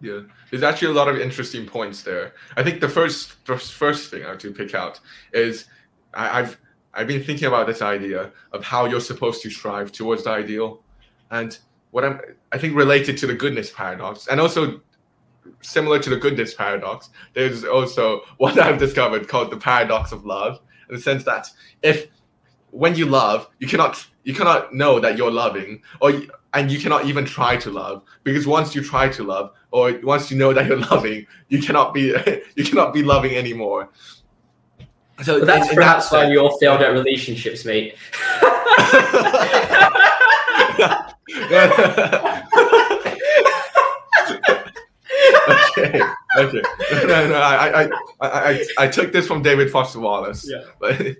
[0.00, 2.34] Yeah, there's actually a lot of interesting points there.
[2.56, 5.00] I think the first first, first thing I have to pick out
[5.32, 5.64] is
[6.14, 6.56] I, I've
[6.98, 10.82] I've been thinking about this idea of how you're supposed to strive towards the ideal,
[11.30, 11.56] and
[11.92, 14.80] what I'm I think related to the goodness paradox, and also
[15.60, 20.58] similar to the goodness paradox, there's also what I've discovered called the paradox of love,
[20.88, 21.46] in the sense that
[21.82, 22.08] if
[22.72, 26.12] when you love, you cannot you cannot know that you're loving, or
[26.54, 30.32] and you cannot even try to love because once you try to love, or once
[30.32, 32.12] you know that you're loving, you cannot be
[32.56, 33.88] you cannot be loving anymore.
[35.22, 37.96] So that's in, in perhaps why you all failed at relationships, mate.
[45.48, 46.00] okay,
[46.36, 46.62] okay.
[47.06, 47.88] No, no, I, I,
[48.20, 50.48] I, I, took this from David Foster Wallace.
[50.48, 50.64] Yeah.
[50.78, 51.16] But,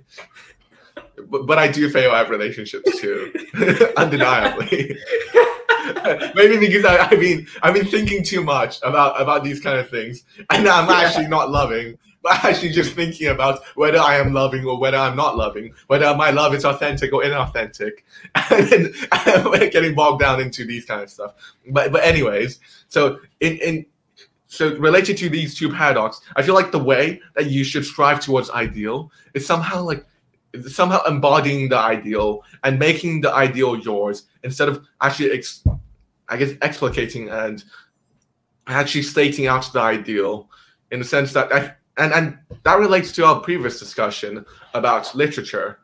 [1.28, 3.32] but, but I do fail at relationships too,
[3.96, 4.96] undeniably.
[6.34, 9.88] Maybe because I, I've been I've been thinking too much about about these kind of
[9.88, 14.64] things, and I'm actually not loving but actually just thinking about whether I am loving
[14.64, 18.02] or whether I'm not loving, whether my love is authentic or inauthentic,
[18.34, 21.34] and getting bogged down into these kind of stuff.
[21.70, 23.86] But but anyways, so in in
[24.48, 28.20] so related to these two paradoxes, I feel like the way that you should strive
[28.20, 30.04] towards ideal is somehow like
[30.66, 35.62] somehow embodying the ideal and making the ideal yours instead of actually ex-
[36.28, 37.62] I guess explicating and
[38.66, 40.48] actually stating out the ideal
[40.90, 45.80] in the sense that I, and and that relates to our previous discussion about literature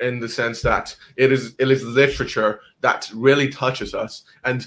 [0.00, 4.22] in the sense that it is it is literature that really touches us.
[4.44, 4.66] And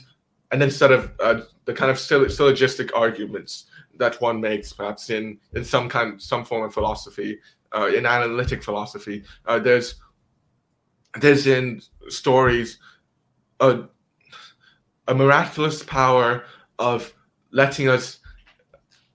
[0.52, 3.66] and instead of uh, the kind of syllogistic arguments
[3.98, 7.40] that one makes perhaps in in some kind some form of philosophy
[7.76, 9.96] uh, in analytic philosophy uh, there's
[11.20, 12.80] there's in stories
[13.60, 13.84] a,
[15.08, 16.44] a miraculous power
[16.80, 17.14] of
[17.52, 18.20] letting us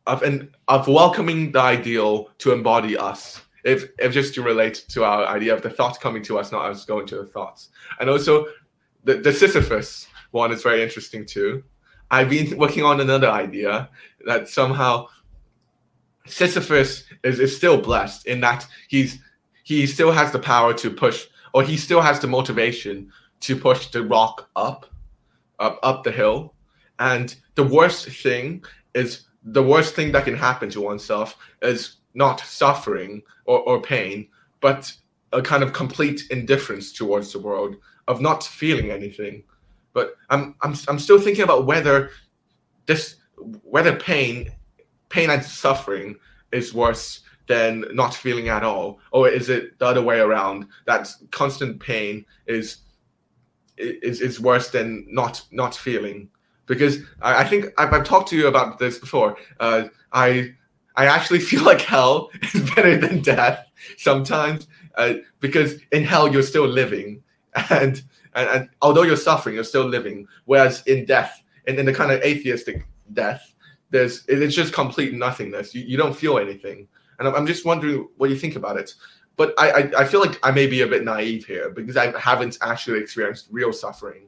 [0.06, 3.40] of an of welcoming the ideal to embody us.
[3.64, 6.66] If if just to relate to our idea of the thought coming to us, not
[6.70, 7.70] us going to the thoughts.
[8.00, 8.46] And also
[9.04, 11.62] the, the Sisyphus one is very interesting too.
[12.10, 13.88] I've been working on another idea
[14.26, 15.06] that somehow
[16.26, 19.18] Sisyphus is, is still blessed in that he's
[19.62, 23.88] he still has the power to push or he still has the motivation to push
[23.88, 24.86] the rock up
[25.58, 26.54] up up the hill.
[26.98, 28.64] And the worst thing
[28.94, 34.28] is the worst thing that can happen to oneself is not suffering or, or pain,
[34.60, 34.92] but
[35.32, 37.76] a kind of complete indifference towards the world
[38.08, 39.42] of not feeling anything.
[39.92, 42.10] But I'm I'm I'm still thinking about whether
[42.86, 43.16] this
[43.62, 44.50] whether pain
[45.08, 46.16] pain and suffering
[46.52, 50.66] is worse than not feeling at all, or is it the other way around?
[50.86, 52.78] That constant pain is
[53.76, 56.28] is is worse than not not feeling
[56.66, 59.36] because I, I think I've, I've, talked to you about this before.
[59.60, 60.54] Uh, I
[60.96, 66.42] I actually feel like hell is better than death sometimes uh, because in hell you're
[66.42, 67.22] still living.
[67.70, 68.02] And,
[68.34, 70.26] and, and although you're suffering you're still living.
[70.44, 73.54] Whereas in death in, in the kind of atheistic death
[73.90, 75.72] there's it's just complete nothingness.
[75.72, 76.88] You, you don't feel anything.
[77.20, 78.92] And I'm, I'm just wondering what you think about it.
[79.36, 82.18] But I, I, I feel like I may be a bit naive here because I
[82.18, 84.26] haven't actually experienced real suffering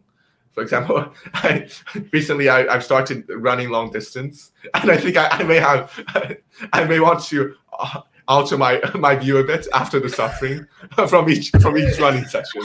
[0.56, 1.68] for example, I,
[2.12, 5.92] recently I, have started running long distance, and I think I, I may have,
[6.72, 10.66] I may want to uh, alter my my view a bit after the suffering
[11.08, 12.62] from each from each running session.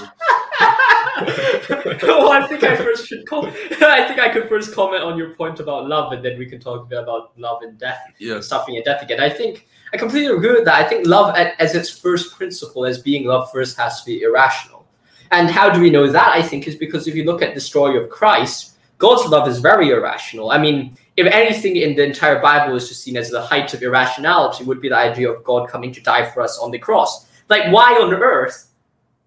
[2.02, 3.58] well, I think I first should comment.
[3.82, 6.62] I think I could first comment on your point about love, and then we can
[6.62, 8.40] talk a bit about love and death, yeah.
[8.40, 9.20] suffering and death again.
[9.20, 10.76] I think I completely agree with that.
[10.86, 14.81] I think love, as its first principle, as being love first, has to be irrational
[15.32, 16.30] And how do we know that?
[16.36, 19.60] I think is because if you look at the story of Christ, God's love is
[19.60, 20.52] very irrational.
[20.52, 23.82] I mean, if anything in the entire Bible is just seen as the height of
[23.82, 27.28] irrationality, would be the idea of God coming to die for us on the cross.
[27.50, 28.70] Like, why on earth,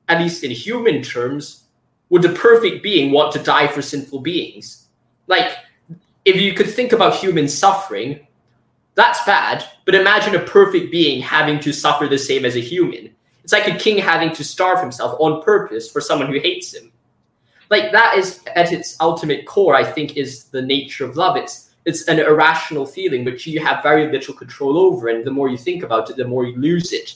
[0.08, 1.64] at least in human terms,
[2.10, 4.86] would the perfect being want to die for sinful beings?
[5.26, 5.56] Like,
[6.24, 8.26] if you could think about human suffering,
[8.94, 9.64] that's bad.
[9.84, 13.13] But imagine a perfect being having to suffer the same as a human.
[13.44, 16.90] It's like a king having to starve himself on purpose for someone who hates him.
[17.70, 21.36] Like that is at its ultimate core, I think, is the nature of love.
[21.36, 25.50] It's it's an irrational feeling which you have very little control over, and the more
[25.50, 27.14] you think about it, the more you lose it.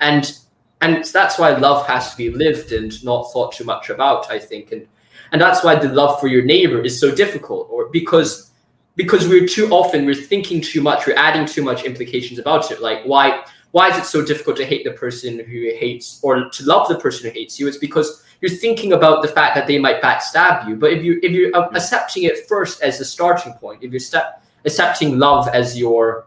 [0.00, 0.38] And
[0.82, 4.38] and that's why love has to be lived and not thought too much about, I
[4.38, 4.72] think.
[4.72, 4.86] And
[5.32, 8.50] and that's why the love for your neighbor is so difficult, or because
[8.96, 12.82] because we're too often we're thinking too much, we're adding too much implications about it.
[12.82, 16.64] Like why why is it so difficult to hate the person who hates or to
[16.64, 17.68] love the person who hates you?
[17.68, 20.76] It's because you're thinking about the fact that they might backstab you.
[20.76, 24.42] But if you if you're accepting it first as the starting point, if you're step,
[24.64, 26.26] accepting love as your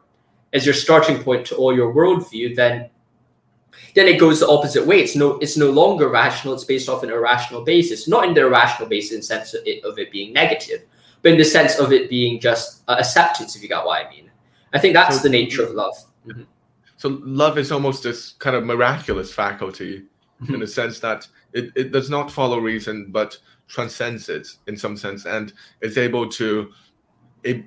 [0.54, 2.89] as your starting point to all your worldview, then
[3.96, 5.02] then it goes the opposite way.
[5.02, 6.54] It's no it's no longer rational.
[6.54, 9.62] It's based off an irrational basis, not in the irrational basis in the sense of
[9.66, 10.84] it, of it being negative,
[11.22, 13.56] but in the sense of it being just uh, acceptance.
[13.56, 14.30] If you got what I mean,
[14.72, 15.96] I think that's so, the nature of love.
[16.28, 16.44] Mm-hmm.
[17.04, 20.04] So love is almost this kind of miraculous faculty
[20.39, 20.66] in the mm-hmm.
[20.68, 23.38] sense that it, it does not follow reason but
[23.68, 25.51] transcends it in some sense and
[25.82, 26.72] is able to
[27.43, 27.66] it,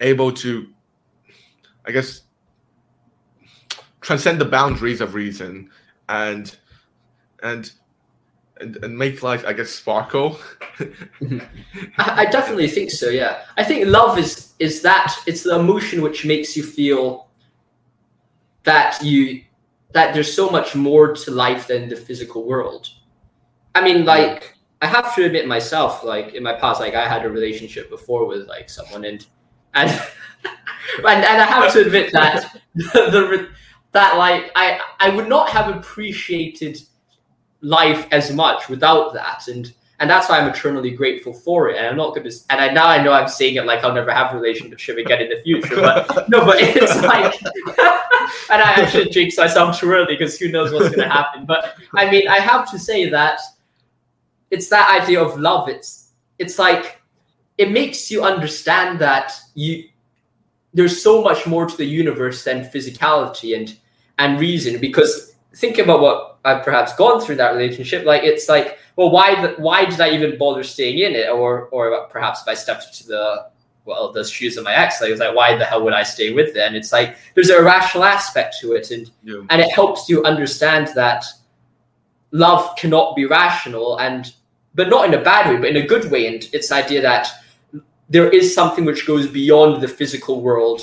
[0.00, 0.68] able to
[1.84, 2.22] I guess
[4.00, 5.68] transcend the boundaries of reason
[6.08, 6.56] and
[7.42, 7.70] and
[8.58, 10.40] and, and make life I guess sparkle.
[10.80, 11.40] I,
[11.98, 13.42] I definitely think so, yeah.
[13.58, 17.25] I think love is is that it's the emotion which makes you feel
[18.66, 19.42] that you
[19.92, 22.90] that there's so much more to life than the physical world.
[23.74, 27.24] I mean, like I have to admit myself, like in my past, like I had
[27.24, 29.26] a relationship before with like someone, and
[29.74, 29.90] and
[30.98, 33.48] and, and I have to admit that the, the
[33.92, 36.82] that like I I would not have appreciated
[37.62, 41.76] life as much without that, and and that's why I'm eternally grateful for it.
[41.76, 42.36] And I'm not going to.
[42.50, 45.22] And I now I know I'm saying it like I'll never have a relationship again
[45.22, 47.34] in the future, but no, but it's like,
[48.50, 51.46] and I, should jinx myself too early because who knows what's going to happen.
[51.46, 53.40] But I mean, I have to say that
[54.50, 55.68] it's that idea of love.
[55.68, 57.00] It's it's like
[57.56, 59.88] it makes you understand that you
[60.74, 63.78] there's so much more to the universe than physicality and
[64.18, 64.78] and reason.
[64.78, 68.06] Because think about what I've perhaps gone through that relationship.
[68.06, 71.28] Like it's like well, why why did I even bother staying in it?
[71.28, 73.48] Or or perhaps if I stepped into the
[73.84, 76.32] well the shoes of my ex, like, was like why the hell would I stay
[76.32, 76.58] with it?
[76.58, 79.42] And it's like there's a rational aspect to it, and yeah.
[79.50, 81.24] and it helps you understand that
[82.30, 84.32] love cannot be rational, and
[84.74, 86.26] but not in a bad way, but in a good way.
[86.26, 87.28] And it's the idea that
[88.08, 90.80] there is something which goes beyond the physical world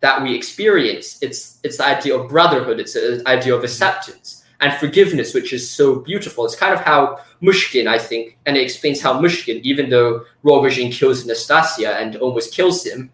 [0.00, 1.18] that we experience.
[1.20, 2.80] It's it's the idea of brotherhood.
[2.80, 6.44] It's the idea of acceptance and forgiveness, which is so beautiful.
[6.44, 10.92] It's kind of how Myshkin, I think, and it explains how Myshkin, even though Rogojin
[10.92, 13.10] kills Nastasia and almost kills him,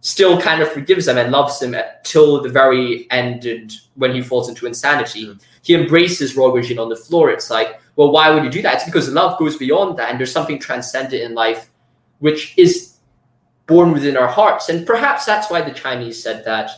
[0.00, 4.20] still kind of forgives him and loves him till the very end and when he
[4.20, 5.26] falls into insanity.
[5.26, 5.40] Mm.
[5.62, 7.30] He embraces Rogojin on the floor.
[7.30, 8.74] It's like, well, why would you do that?
[8.74, 11.70] It's because love goes beyond that, and there's something transcendent in life
[12.18, 12.94] which is
[13.66, 14.68] born within our hearts.
[14.68, 16.70] And perhaps that's why the Chinese said that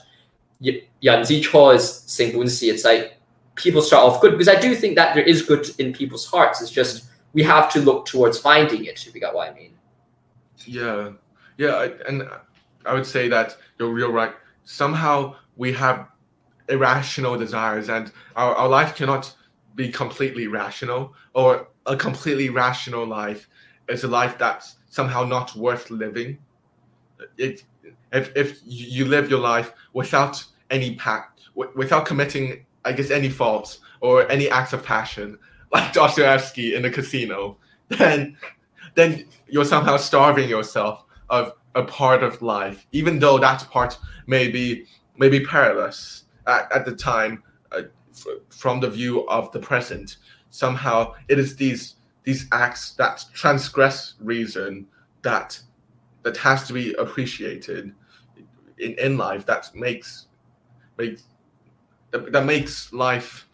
[0.61, 3.20] Yan Zi Cho is Sing It's like
[3.61, 6.61] people start off good because I do think that there is good in people's hearts.
[6.61, 9.07] It's just we have to look towards finding it.
[9.07, 9.75] If you got what I mean.
[10.67, 11.11] Yeah,
[11.59, 12.29] yeah, and
[12.87, 14.33] I would say that you're you're right.
[14.65, 16.09] Somehow we have
[16.69, 19.35] irrational desires, and our, our life cannot
[19.75, 21.15] be completely rational.
[21.35, 23.49] Or a completely rational life
[23.89, 26.39] is a life that's somehow not worth living.
[27.37, 27.65] It,
[28.13, 33.81] if if you live your life without any pact, without committing I guess any faults
[34.01, 35.39] or any acts of passion,
[35.72, 37.59] like Dostoevsky in the casino,
[37.89, 38.37] then
[38.95, 44.49] then you're somehow starving yourself of a part of life, even though that part may
[44.49, 49.59] be may be perilous at, at the time uh, f- from the view of the
[49.59, 50.16] present.
[50.51, 54.87] Somehow, it is these these acts that transgress reason
[55.22, 55.61] that
[56.22, 57.95] that has to be appreciated
[58.78, 60.26] in, in life that makes
[60.99, 61.24] makes
[62.11, 63.49] that, that makes life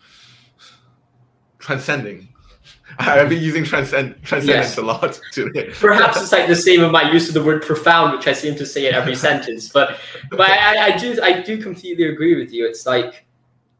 [1.58, 2.28] transcending.
[2.98, 4.78] I've been using transcend transcendence yes.
[4.78, 5.72] a lot today.
[5.78, 8.54] Perhaps it's like the same with my use of the word profound, which I seem
[8.56, 9.68] to say in every sentence.
[9.68, 9.98] But
[10.30, 12.66] but I, I do I do completely agree with you.
[12.66, 13.26] It's like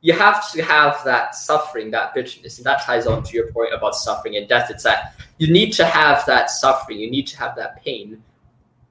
[0.01, 3.72] you have to have that suffering, that bitterness, and that ties on to your point
[3.72, 4.70] about suffering and death.
[4.70, 8.22] It's that you need to have that suffering, you need to have that pain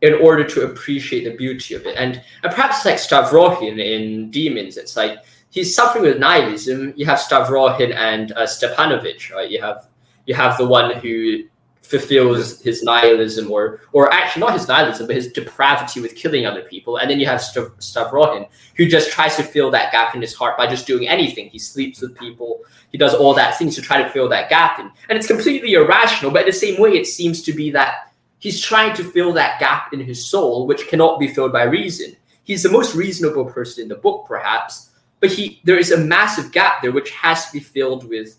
[0.01, 1.95] in order to appreciate the beauty of it.
[1.97, 5.19] And, and perhaps like Stavrogin in Demons, it's like
[5.55, 6.93] he's suffering with nihilism.
[6.95, 9.49] You have Stavrogin and uh, Stepanovich, right?
[9.49, 9.87] You have
[10.27, 11.45] you have the one who
[11.81, 16.63] fulfills his nihilism or or actually not his nihilism but his depravity with killing other
[16.63, 16.97] people.
[16.97, 20.33] And then you have Stav- Stavrogin who just tries to fill that gap in his
[20.33, 21.47] heart by just doing anything.
[21.49, 22.61] He sleeps with people.
[22.91, 24.79] He does all that things to try to fill that gap.
[24.79, 28.11] In and it's completely irrational but in the same way it seems to be that
[28.39, 32.15] he's trying to fill that gap in his soul which cannot be filled by reason.
[32.43, 34.89] He's the most reasonable person in the book perhaps
[35.25, 38.37] but he there is a massive gap there which has to be filled with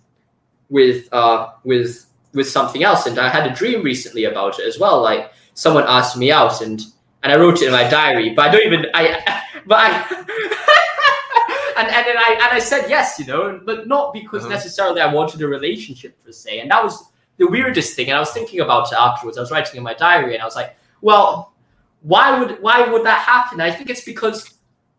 [0.68, 3.06] with uh with with something else.
[3.06, 5.02] And I had a dream recently about it as well.
[5.02, 6.80] Like someone asked me out and
[7.24, 9.88] and I wrote it in my diary, but I don't even I but I
[11.76, 14.54] and and then I and I said yes, you know, but not because uh-huh.
[14.54, 16.60] necessarily I wanted a relationship per se.
[16.60, 18.10] And that was the weirdest thing.
[18.10, 19.38] And I was thinking about it afterwards.
[19.38, 21.52] I was writing in my diary and I was like, well,
[22.02, 23.60] why would why would that happen?
[23.60, 24.55] I think it's because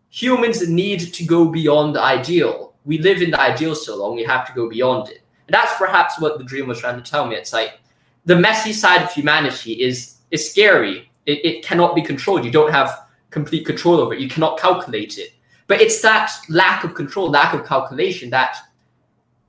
[0.10, 2.74] humans need to go beyond the ideal.
[2.86, 5.22] We live in the ideal so long, we have to go beyond it.
[5.47, 7.36] And that's perhaps what the dream was trying to tell me.
[7.36, 7.80] It's like
[8.26, 11.10] the messy side of humanity is is scary.
[11.26, 12.43] It, it cannot be controlled.
[12.43, 14.20] You don't have complete control over it.
[14.20, 15.34] You cannot calculate it.
[15.68, 18.58] But it's that lack of control, lack of calculation that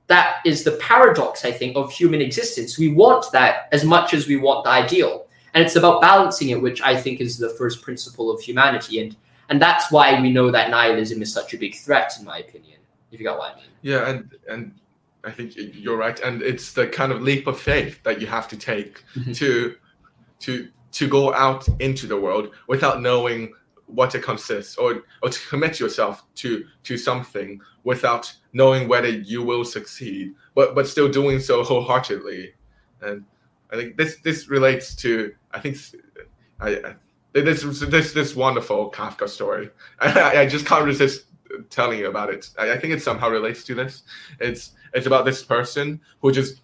[0.07, 2.77] that is the paradox, I think, of human existence.
[2.77, 5.27] We want that as much as we want the ideal.
[5.53, 9.01] And it's about balancing it, which I think is the first principle of humanity.
[9.01, 9.15] And
[9.49, 12.79] and that's why we know that nihilism is such a big threat, in my opinion.
[13.11, 13.65] If you got what I mean.
[13.81, 14.73] Yeah, and and
[15.23, 18.47] I think you're right, and it's the kind of leap of faith that you have
[18.49, 19.31] to take mm-hmm.
[19.33, 19.75] to
[20.41, 23.53] to to go out into the world without knowing
[23.87, 29.41] what it consists, or or to commit yourself to to something without knowing whether you
[29.41, 32.53] will succeed, but but still doing so wholeheartedly.
[33.01, 33.25] And
[33.71, 35.77] I think this this relates to I think
[36.59, 36.95] I, I
[37.41, 39.69] this this this wonderful Kafka story.
[39.99, 41.25] I, I just can't resist
[41.69, 42.49] telling you about it.
[42.57, 44.03] I, I think it somehow relates to this.
[44.39, 46.61] It's it's about this person who just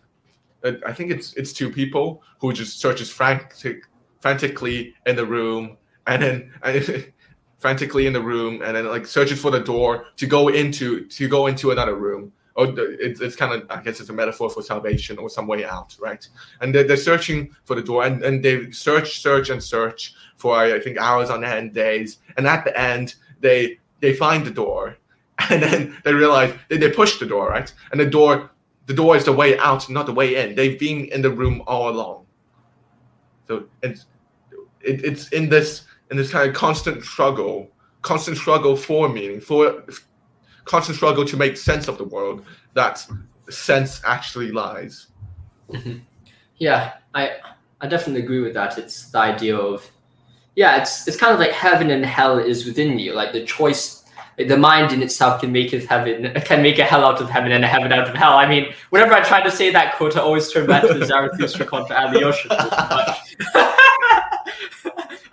[0.63, 3.85] uh, I think it's it's two people who just searches frantic,
[4.19, 6.51] frantically in the room and then
[7.59, 11.27] frantically in the room and then like searches for the door to go into to
[11.27, 12.31] go into another room.
[12.55, 15.65] Or it's, it's kind of I guess it's a metaphor for salvation or some way
[15.65, 16.27] out, right?
[16.61, 20.55] And they're, they're searching for the door and, and they search, search, and search for
[20.57, 24.97] I think hours on end, days, and at the end they they find the door.
[25.49, 27.71] And then they realize they, they push the door right?
[27.91, 28.49] And the door
[28.85, 30.55] the door is the way out not the way in.
[30.55, 32.25] They've been in the room all along.
[33.47, 34.05] So it's
[34.81, 37.69] it, it's in this in this kind of constant struggle
[38.01, 39.83] constant struggle for meaning for
[40.65, 43.05] constant struggle to make sense of the world that
[43.49, 45.07] sense actually lies
[45.71, 45.97] mm-hmm.
[46.57, 47.37] yeah i
[47.81, 49.89] i definitely agree with that it's the idea of
[50.55, 54.05] yeah it's it's kind of like heaven and hell is within you like the choice
[54.37, 57.51] the mind in itself can make it heaven, can make a hell out of heaven
[57.53, 58.33] and a heaven out of hell.
[58.33, 61.05] I mean, whenever I try to say that quote, I always turn back to the
[61.05, 62.49] Zarathustra contra Alyosha.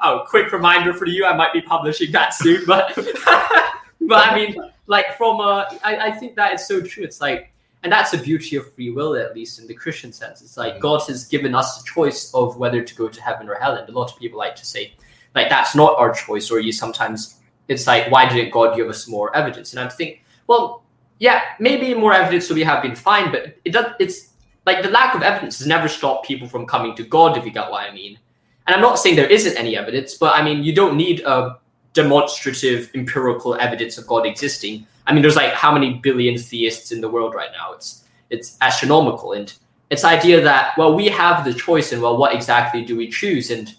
[0.00, 2.96] oh, quick reminder for you, I might be publishing that soon, but
[4.08, 7.04] but I mean, like from a, I, I think that is so true.
[7.04, 10.40] It's like, and that's the beauty of free will, at least in the Christian sense.
[10.40, 10.80] It's like mm.
[10.80, 13.88] God has given us a choice of whether to go to heaven or hell, and
[13.88, 14.92] a lot of people like to say,
[15.34, 19.08] like that's not our choice, or you sometimes it's like why didn't god give us
[19.08, 20.82] more evidence and i'm thinking well
[21.18, 24.30] yeah maybe more evidence would have been fine but it does it's
[24.66, 27.50] like the lack of evidence has never stopped people from coming to god if you
[27.50, 28.18] get what i mean
[28.66, 31.58] and i'm not saying there isn't any evidence but i mean you don't need a
[31.92, 37.00] demonstrative empirical evidence of god existing i mean there's like how many billion theists in
[37.00, 39.54] the world right now it's it's astronomical and
[39.90, 43.50] it's idea that well we have the choice and well what exactly do we choose
[43.50, 43.74] and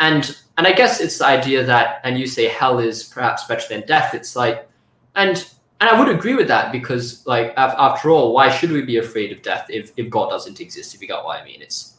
[0.00, 3.66] and and I guess it's the idea that, and you say hell is perhaps better
[3.68, 4.14] than death.
[4.14, 4.68] It's like,
[5.16, 5.36] and
[5.80, 9.32] and I would agree with that because, like, after all, why should we be afraid
[9.32, 10.94] of death if, if God doesn't exist?
[10.94, 11.96] If you got what I mean, it's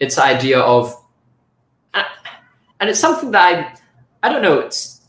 [0.00, 0.96] it's the idea of,
[1.94, 3.78] and it's something that I
[4.22, 4.60] I don't know.
[4.60, 5.00] It's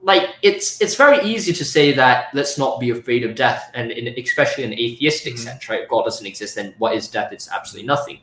[0.00, 3.90] like it's it's very easy to say that let's not be afraid of death, and
[3.90, 5.42] in, especially in atheistic mm-hmm.
[5.42, 5.82] sense, right?
[5.82, 7.32] If God doesn't exist, then what is death?
[7.32, 8.20] It's absolutely nothing.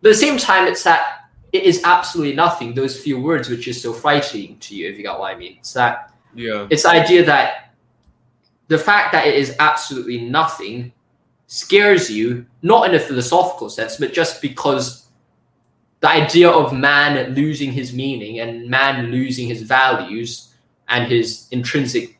[0.00, 2.74] But at the same time, it's that it is absolutely nothing.
[2.74, 5.56] Those few words, which is so frightening to you, if you got what I mean.
[5.58, 6.12] It's that.
[6.34, 6.66] Yeah.
[6.70, 7.74] It's the idea that
[8.68, 10.92] the fact that it is absolutely nothing
[11.46, 15.01] scares you, not in a philosophical sense, but just because
[16.02, 20.52] the idea of man losing his meaning and man losing his values
[20.88, 22.18] and his intrinsic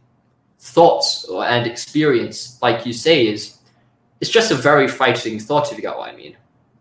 [0.61, 3.59] thoughts and experience, like you say, is
[4.21, 6.37] it's just a very frightening thought if you get what I mean.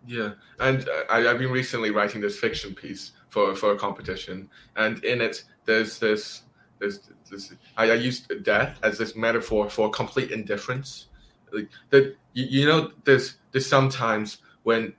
[0.08, 5.04] Yeah, and I, I've been recently writing this fiction piece for for a competition, and
[5.04, 6.44] in it there's this
[6.78, 11.08] there's this I, I used death as this metaphor for complete indifference.
[11.52, 14.94] Like that, you, you know, there's there's sometimes when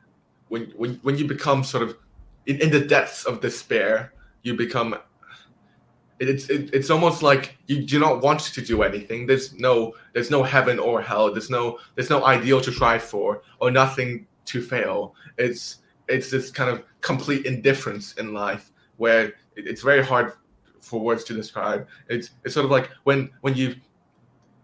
[0.52, 1.96] when when when you become sort of
[2.44, 4.94] in, in the depths of despair, you become
[6.18, 9.26] it's it, it's almost like you do not want to do anything.
[9.26, 11.32] There's no there's no heaven or hell.
[11.32, 15.14] There's no there's no ideal to strive for or nothing to fail.
[15.38, 15.78] It's
[16.08, 20.34] it's this kind of complete indifference in life where it's very hard
[20.82, 21.88] for words to describe.
[22.10, 23.76] It's it's sort of like when when you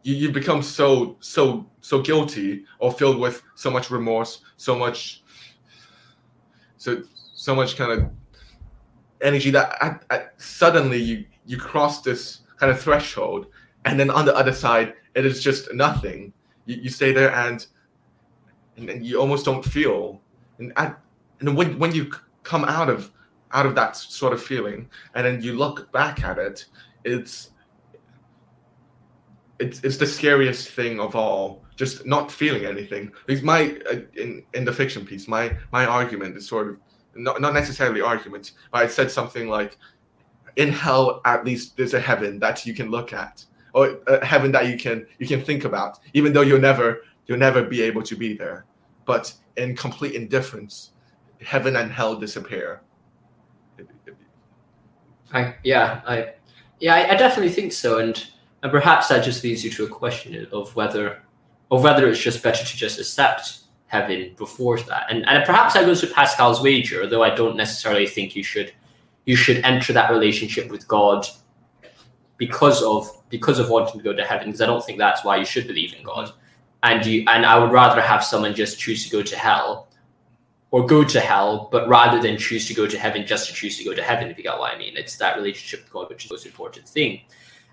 [0.02, 5.22] you, you become so so so guilty or filled with so much remorse so much
[6.78, 7.02] so
[7.34, 8.10] so much kind of
[9.20, 13.46] energy that at, at, suddenly you you cross this kind of threshold,
[13.84, 16.32] and then on the other side, it is just nothing.
[16.66, 17.66] You, you stay there and,
[18.76, 20.20] and, and you almost don't feel.
[20.58, 20.72] And
[21.40, 22.10] and when when you
[22.42, 23.10] come out of
[23.52, 26.66] out of that sort of feeling, and then you look back at it,
[27.04, 27.50] it's
[29.58, 31.64] it's it's the scariest thing of all.
[31.78, 33.10] Just not feeling anything.
[33.26, 36.76] Because my uh, in in the fiction piece, my my argument is sort of
[37.14, 39.78] not not necessarily argument, but I said something like
[40.58, 44.50] in hell at least there's a heaven that you can look at or a heaven
[44.52, 48.02] that you can you can think about even though you'll never you'll never be able
[48.02, 48.66] to be there
[49.06, 50.90] but in complete indifference
[51.40, 52.82] heaven and hell disappear
[55.32, 56.32] i yeah i
[56.80, 58.26] yeah I, I definitely think so and
[58.64, 61.22] and perhaps that just leads you to a question of whether
[61.70, 65.86] of whether it's just better to just accept heaven before that and and perhaps that
[65.86, 68.72] goes to pascal's wager though i don't necessarily think you should
[69.28, 71.26] you should enter that relationship with God
[72.38, 74.46] because of because of wanting to go to heaven.
[74.46, 76.32] Because I don't think that's why you should believe in God.
[76.82, 79.88] And you and I would rather have someone just choose to go to hell
[80.70, 83.76] or go to hell, but rather than choose to go to heaven just to choose
[83.76, 84.96] to go to heaven, if you get what I mean.
[84.96, 87.20] It's that relationship with God which is the most important thing.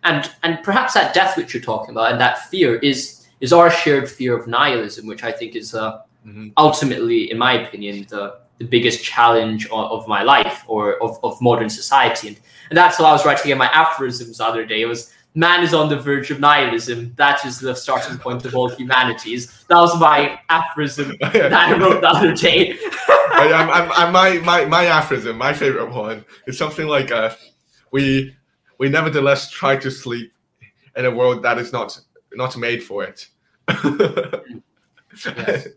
[0.04, 3.15] And and perhaps that death which you're talking about and that fear is
[3.46, 6.50] is our shared fear of nihilism, which I think is uh, mm-hmm.
[6.58, 8.24] ultimately, in my opinion, the
[8.58, 12.30] the biggest challenge of, of my life or of, of modern society.
[12.30, 12.38] And,
[12.70, 14.82] and that's what I was writing in my aphorisms the other day.
[14.82, 17.14] It was man is on the verge of nihilism.
[17.18, 19.66] That is the starting point of all humanities.
[19.68, 22.78] That was my aphorism that I wrote the other day.
[23.10, 27.36] I'm, I'm, I'm, my, my, my aphorism, my favorite one, is something like uh,
[27.92, 28.34] we,
[28.78, 30.32] we nevertheless try to sleep
[30.96, 32.00] in a world that is not,
[32.34, 33.28] not made for it.
[33.68, 35.68] Yes.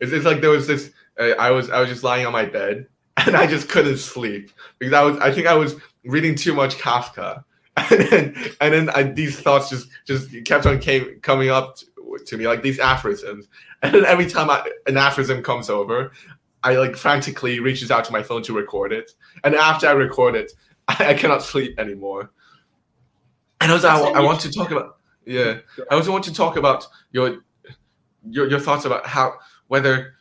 [0.00, 2.44] It's, it's like there was this uh, I was I was just lying on my
[2.44, 6.54] bed and I just couldn't sleep because I was I think I was reading too
[6.54, 7.44] much Kafka,
[7.76, 11.86] and then and then I, these thoughts just just kept on came coming up to,
[12.26, 13.48] to me like these aphorisms,
[13.82, 16.12] and then every time I, an aphorism comes over,
[16.62, 19.12] I like frantically reaches out to my phone to record it,
[19.44, 20.52] and after I record it,
[20.88, 22.30] I, I cannot sleep anymore.
[23.60, 25.58] And I also, I, I want to talk about yeah,
[25.90, 27.44] I also want to talk about your
[28.28, 29.34] your your thoughts about how
[29.68, 30.14] whether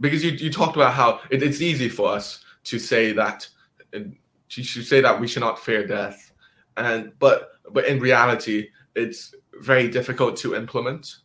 [0.00, 3.48] because you, you talked about how it, it's easy for us to say that
[3.92, 4.12] to
[4.48, 6.32] to say that we should not fear death.
[6.76, 11.16] And but but in reality it's very difficult to implement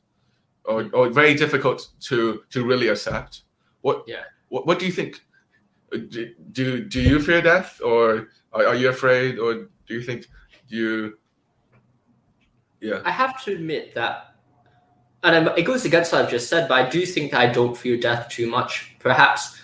[0.65, 3.43] or, or very difficult to to really accept.
[3.81, 4.23] What yeah.
[4.49, 5.21] what, what do you think?
[5.91, 10.27] Do, do do you fear death or are, are you afraid or do you think
[10.67, 11.19] you
[12.83, 14.33] yeah i have to admit that
[15.23, 17.97] and it goes against what I've just said, but I do think I don't fear
[17.97, 18.93] death too much.
[18.99, 19.59] Perhaps,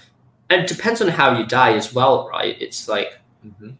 [0.49, 2.55] and it depends on how you die as well, right?
[2.61, 3.71] It's like mm-hmm.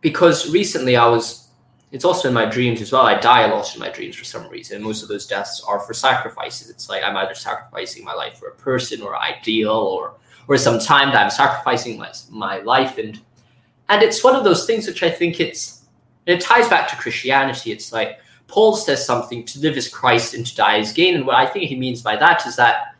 [0.00, 1.48] because recently I was.
[1.92, 3.02] It's also in my dreams as well.
[3.02, 4.80] I die a lot in my dreams for some reason.
[4.80, 6.70] Most of those deaths are for sacrifices.
[6.70, 10.14] It's like I'm either sacrificing my life for a person or ideal, or
[10.46, 13.20] or some time that I'm sacrificing my my life, and
[13.88, 15.86] and it's one of those things which I think it's
[16.26, 17.72] it ties back to Christianity.
[17.72, 18.20] It's like
[18.50, 21.14] Paul says something to live as Christ and to die as gain.
[21.14, 22.96] And what I think he means by that is that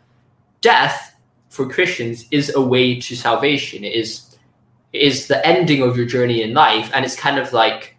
[0.60, 1.16] death
[1.48, 3.84] for Christians is a way to salvation.
[3.84, 4.26] It is
[4.92, 6.90] is the ending of your journey in life.
[6.94, 7.96] And it's kind of like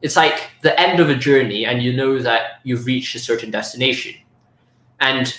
[0.00, 3.50] it's like the end of a journey and you know that you've reached a certain
[3.50, 4.14] destination.
[5.00, 5.36] And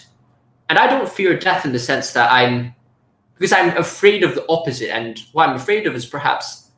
[0.70, 2.76] and I don't fear death in the sense that I'm
[3.36, 4.94] because I'm afraid of the opposite.
[4.94, 6.72] And what I'm afraid of is perhaps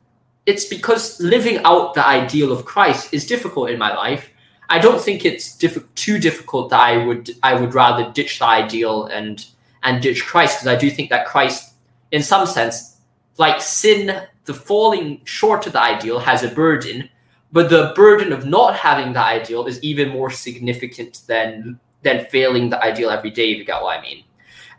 [0.46, 4.30] it's because living out the ideal of Christ is difficult in my life
[4.68, 8.46] I don't think it's diff- too difficult that I would I would rather ditch the
[8.46, 9.44] ideal and
[9.82, 11.74] and ditch Christ because I do think that Christ,
[12.10, 12.98] in some sense,
[13.38, 17.08] like sin, the falling short of the ideal has a burden,
[17.52, 22.70] but the burden of not having the ideal is even more significant than than failing
[22.70, 23.52] the ideal every day.
[23.52, 24.24] If you get what I mean,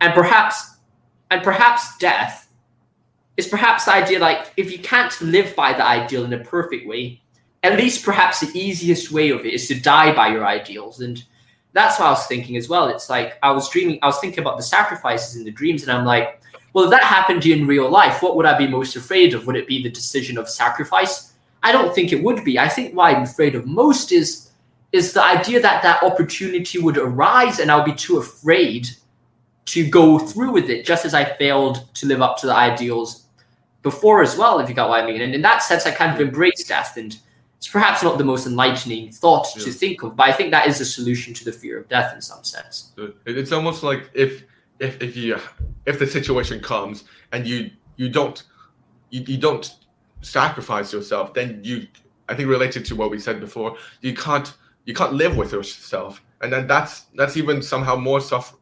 [0.02, 0.78] and perhaps
[1.32, 2.50] and perhaps death
[3.38, 6.88] is perhaps the idea like if you can't live by the ideal in a perfect
[6.88, 7.22] way,
[7.64, 11.24] at least perhaps the easiest way of it is to die by your ideals and
[11.78, 12.88] that's what I was thinking as well.
[12.88, 15.92] It's like I was dreaming, I was thinking about the sacrifices in the dreams, and
[15.92, 16.42] I'm like,
[16.74, 19.46] well, if that happened in real life, what would I be most afraid of?
[19.48, 21.34] Would it be the decision of sacrifice?
[21.64, 22.60] I don't think it would be.
[22.60, 24.52] I think what I'm afraid of most is
[24.94, 28.90] is the idea that that opportunity would arise, and I'll be too afraid
[29.66, 33.26] to go through with it, just as I failed to live up to the ideals
[33.84, 34.60] before as well.
[34.60, 36.98] If you got what I mean, and in that sense, I kind of embrace death
[36.98, 37.20] and
[37.68, 39.66] it's perhaps not the most enlightening thought yeah.
[39.66, 42.16] to think of, but I think that is a solution to the fear of death
[42.16, 42.94] in some sense.
[43.26, 44.46] It's almost like if
[44.80, 45.38] if if you
[45.86, 47.04] if the situation comes
[47.34, 48.42] and you you don't
[49.10, 49.76] you, you don't
[50.22, 51.88] sacrifice yourself, then you
[52.30, 54.54] I think related to what we said before, you can't
[54.86, 58.56] you can't live with yourself, and then that's that's even somehow more suffer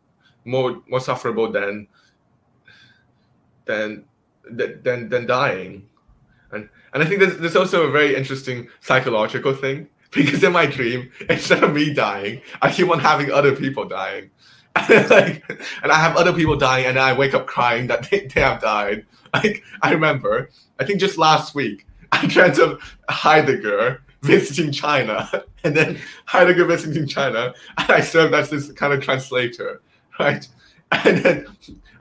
[0.45, 1.88] more more sufferable than
[3.66, 4.06] than
[4.49, 5.88] than than dying.
[6.56, 10.66] And and I think there's, there's also a very interesting psychological thing because in my
[10.66, 14.32] dream, instead of me dying, I keep on having other people dying.
[14.89, 15.43] like,
[15.84, 18.62] and I have other people dying, and I wake up crying that they, they have
[18.62, 19.06] died.
[19.34, 20.49] Like I remember,
[20.80, 25.30] I think just last week, I dreamt of Heidegger visiting China,
[25.64, 29.82] and then Heidegger visiting China, and I served as this kind of translator,
[30.20, 30.47] right?
[31.04, 31.48] And then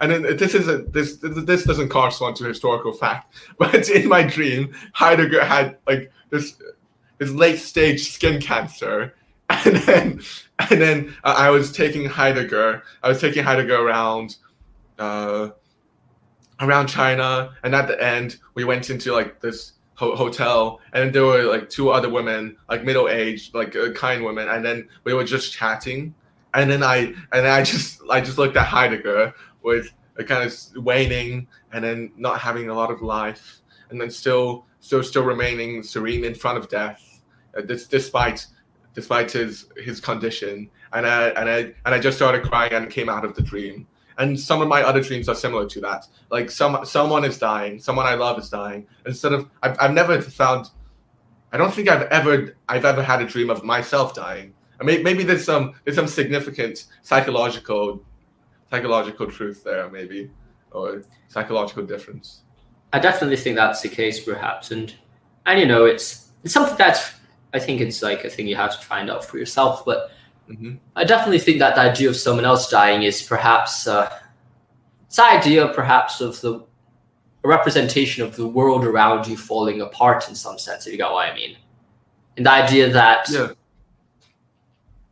[0.00, 4.22] and then this is a this this doesn't correspond to historical fact, but in my
[4.22, 6.56] dream, Heidegger had like this
[7.18, 9.14] this late stage skin cancer,
[9.50, 10.20] and then
[10.70, 12.82] and then uh, I was taking Heidegger.
[13.02, 14.36] I was taking Heidegger around.
[14.98, 15.50] Uh,
[16.60, 21.24] around China, and at the end, we went into like this ho- hotel, and there
[21.24, 25.14] were like two other women, like middle aged, like uh, kind women, and then we
[25.14, 26.14] were just chatting,
[26.54, 30.44] and then I and then I just I just looked at Heidegger with a kind
[30.44, 35.24] of waning and then not having a lot of life and then still still still
[35.24, 37.22] remaining serene in front of death
[37.56, 38.46] uh, this, despite
[38.94, 40.70] despite his his condition.
[40.92, 43.86] And I, and I and I just started crying and came out of the dream.
[44.16, 46.06] And some of my other dreams are similar to that.
[46.30, 48.86] Like some someone is dying someone I love is dying.
[49.06, 50.70] Instead of I've, I've never found
[51.52, 54.54] I don't think I've ever I've ever had a dream of myself dying
[54.84, 58.02] mean, maybe there's some there's some significant psychological
[58.70, 60.30] psychological truth there, maybe,
[60.72, 62.42] or psychological difference.
[62.92, 64.94] I definitely think that's the case, perhaps, and
[65.46, 67.14] and you know, it's it's something that's
[67.52, 69.84] I think it's like a thing you have to find out for yourself.
[69.84, 70.10] But
[70.48, 70.74] mm-hmm.
[70.96, 74.12] I definitely think that the idea of someone else dying is perhaps uh,
[75.06, 76.64] it's the idea, perhaps, of the
[77.44, 80.86] a representation of the world around you falling apart in some sense.
[80.86, 81.56] If you got what I mean,
[82.36, 83.48] and the idea that yeah.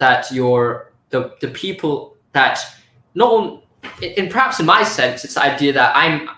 [0.03, 2.59] That your the the people that
[3.15, 3.63] not only,
[4.17, 6.29] in perhaps in my sense, it's the idea that I'm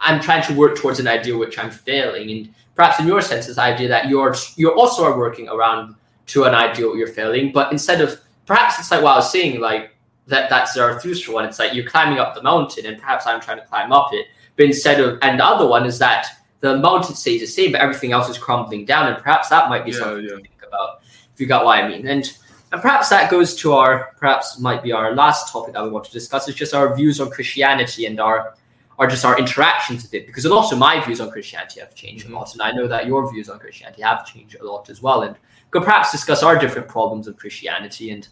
[0.00, 3.46] I'm trying to work towards an idea which I'm failing, and perhaps in your sense,
[3.46, 5.94] it's the idea that you're you're also are working around
[6.28, 9.60] to an ideal you're failing, but instead of perhaps it's like what I was saying,
[9.60, 9.94] like
[10.26, 11.44] that that's Zarathustra one.
[11.44, 14.26] It's like you're climbing up the mountain, and perhaps I'm trying to climb up it,
[14.56, 16.26] but instead of and the other one is that
[16.60, 19.84] the mountain stays the same, but everything else is crumbling down, and perhaps that might
[19.84, 20.30] be yeah, something yeah.
[20.30, 21.00] to think about
[21.34, 22.06] if you got what I mean.
[22.06, 22.24] And
[22.72, 26.04] and perhaps that goes to our, perhaps might be our last topic that we want
[26.04, 26.48] to discuss.
[26.48, 28.54] Is just our views on Christianity and our,
[28.98, 30.26] or just our interactions with it.
[30.26, 32.34] Because a lot of my views on Christianity have changed mm-hmm.
[32.34, 35.02] a lot, and I know that your views on Christianity have changed a lot as
[35.02, 35.22] well.
[35.22, 35.36] And
[35.70, 38.28] could perhaps discuss our different problems of Christianity and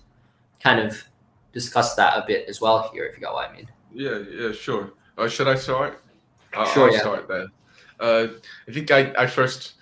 [0.61, 1.05] kind of
[1.53, 3.69] discuss that a bit as well here, if you got what I mean.
[3.93, 4.93] Yeah, yeah, sure.
[5.17, 6.01] Uh, should I start?
[6.55, 7.01] Uh, sure, I'll yeah.
[7.01, 7.49] start then.
[7.99, 8.27] Uh,
[8.69, 9.75] I think I, I first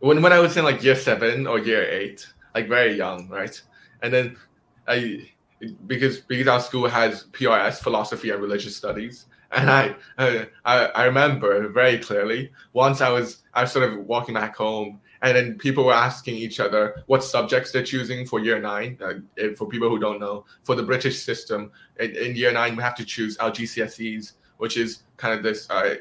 [0.00, 3.60] when when I was in like year seven or year eight, like very young, right?
[4.02, 4.36] And then
[4.86, 5.30] I
[5.86, 11.68] because because our school has PRS philosophy and religious studies and I, I I remember
[11.68, 15.84] very clearly once I was I was sort of walking back home and then people
[15.84, 18.98] were asking each other what subjects they're choosing for year nine.
[19.02, 19.14] Uh,
[19.56, 22.94] for people who don't know, for the British system, in, in, year nine we have
[22.94, 25.96] to choose our GCSEs, which is kind of this uh,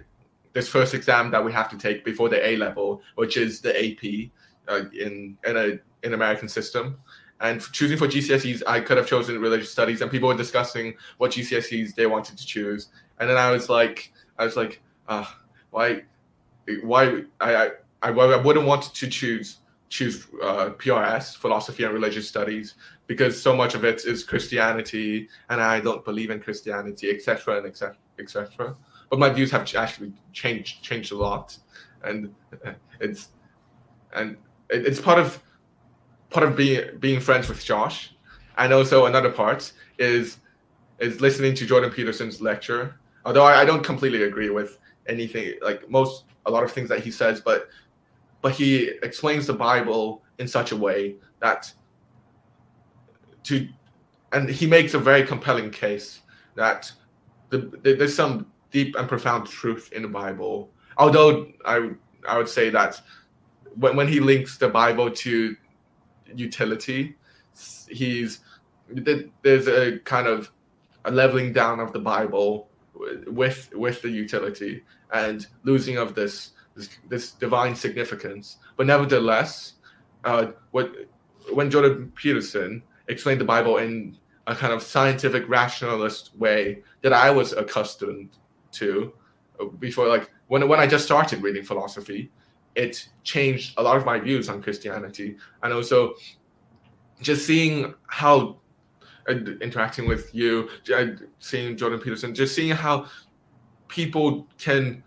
[0.54, 3.74] this first exam that we have to take before the A level, which is the
[3.76, 4.30] AP
[4.68, 6.98] uh, in in a in American system.
[7.39, 11.31] And choosing for GCSEs, I could have chosen religious studies, and people were discussing what
[11.31, 12.88] GCSEs they wanted to choose.
[13.19, 15.25] And then I was like, I was like, uh,
[15.69, 16.03] why,
[16.81, 17.71] why I,
[18.01, 19.57] I I wouldn't want to choose
[19.89, 22.75] choose uh, PRS, philosophy and religious studies,
[23.07, 27.57] because so much of it is Christianity, and I don't believe in Christianity, etc.
[27.57, 27.95] and etc.
[28.19, 28.75] etc.
[29.09, 31.57] But my views have actually changed changed a lot,
[32.03, 32.33] and
[32.99, 33.29] it's
[34.13, 34.38] and
[34.69, 35.41] it's part of
[36.30, 38.13] part of being being friends with Josh,
[38.57, 40.38] and also another part is
[40.99, 42.99] is listening to Jordan Peterson's lecture.
[43.25, 47.01] Although I, I don't completely agree with anything like most a lot of things that
[47.01, 47.69] he says, but
[48.41, 51.71] but he explains the Bible in such a way that
[53.43, 53.67] to
[54.34, 56.21] and he makes a very compelling case
[56.55, 56.91] that
[57.49, 60.69] the, the, there's some deep and profound truth in the Bible.
[60.97, 61.91] Although I
[62.28, 63.01] I would say that
[63.75, 65.55] when, when he links the Bible to
[66.36, 67.15] utility,
[67.89, 68.39] he's
[68.89, 70.51] there's a kind of
[71.05, 72.69] a leveling down of the Bible
[73.28, 78.57] with with the utility and losing of this this, this divine significance.
[78.75, 79.73] But nevertheless,
[80.23, 80.93] uh, what
[81.53, 84.17] when Jordan Peterson explained the Bible in
[84.47, 88.30] a kind of scientific rationalist way that I was accustomed
[88.73, 89.13] to
[89.59, 92.32] uh, before, like when when I just started reading philosophy,
[92.78, 96.13] it changed a lot of my views on Christianity, and also
[97.21, 98.59] just seeing how
[99.28, 100.69] interacting with you,
[101.39, 103.07] seeing Jordan Peterson, just seeing how
[103.89, 105.03] people can,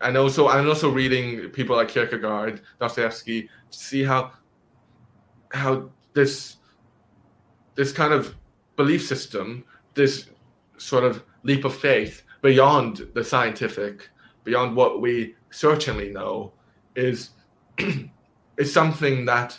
[0.00, 4.32] and also and also reading people like Kierkegaard, Dostoevsky, to see how
[5.52, 6.56] how this
[7.74, 8.36] this kind of
[8.76, 10.30] belief system, this
[10.78, 14.08] sort of leap of faith beyond the scientific,
[14.44, 16.52] beyond what we certainly know,
[16.96, 17.30] is
[18.56, 19.58] is something that,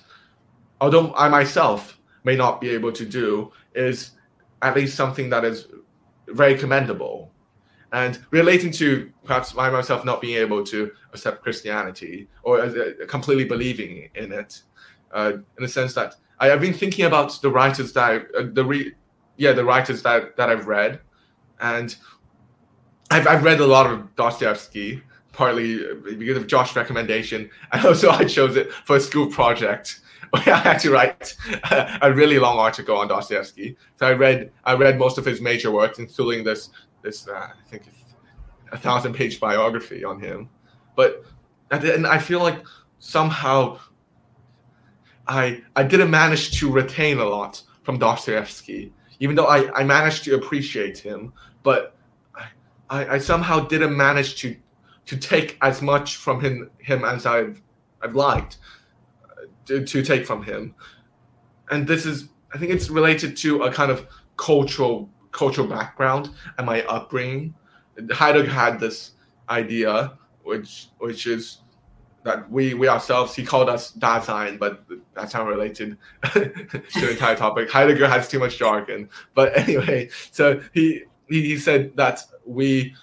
[0.80, 4.12] although I myself may not be able to do, is
[4.62, 5.68] at least something that is
[6.28, 7.32] very commendable.
[7.94, 13.44] And relating to perhaps I myself not being able to accept Christianity or uh, completely
[13.44, 14.62] believing in it,
[15.14, 18.48] uh, in the sense that I have been thinking about the writers that I, uh,
[18.54, 18.94] the re,
[19.38, 21.02] yeah the writers that that I've read,
[21.60, 21.96] and
[23.10, 25.80] I've I've read a lot of Dostoevsky partly
[26.18, 30.02] because of Josh's recommendation, and also I chose it for a school project.
[30.34, 31.36] I had to write
[32.02, 33.76] a really long article on Dostoevsky.
[33.98, 36.70] So I read I read most of his major works, including this
[37.02, 37.84] this uh, I think
[38.72, 40.50] a thousand page biography on him.
[40.96, 41.26] But
[41.72, 42.64] and I feel like
[43.00, 43.80] somehow
[45.28, 50.24] I I didn't manage to retain a lot from Dostoevsky, even though I, I managed
[50.26, 51.96] to appreciate him, but
[52.90, 54.56] I, I somehow didn't manage to
[55.06, 57.62] to take as much from him him as I've
[58.02, 58.58] I've liked
[59.26, 60.76] uh, to, to take from him,
[61.70, 66.66] and this is I think it's related to a kind of cultural cultural background and
[66.66, 67.54] my upbringing.
[68.12, 69.12] Heidegger had this
[69.49, 71.60] idea, which which is
[72.24, 74.84] that we we ourselves he called us Dasein, but
[75.14, 75.97] that's not related
[76.34, 76.39] to
[76.95, 77.70] the entire topic.
[77.70, 82.93] Heidegger has too much jargon, but anyway, so he he said that we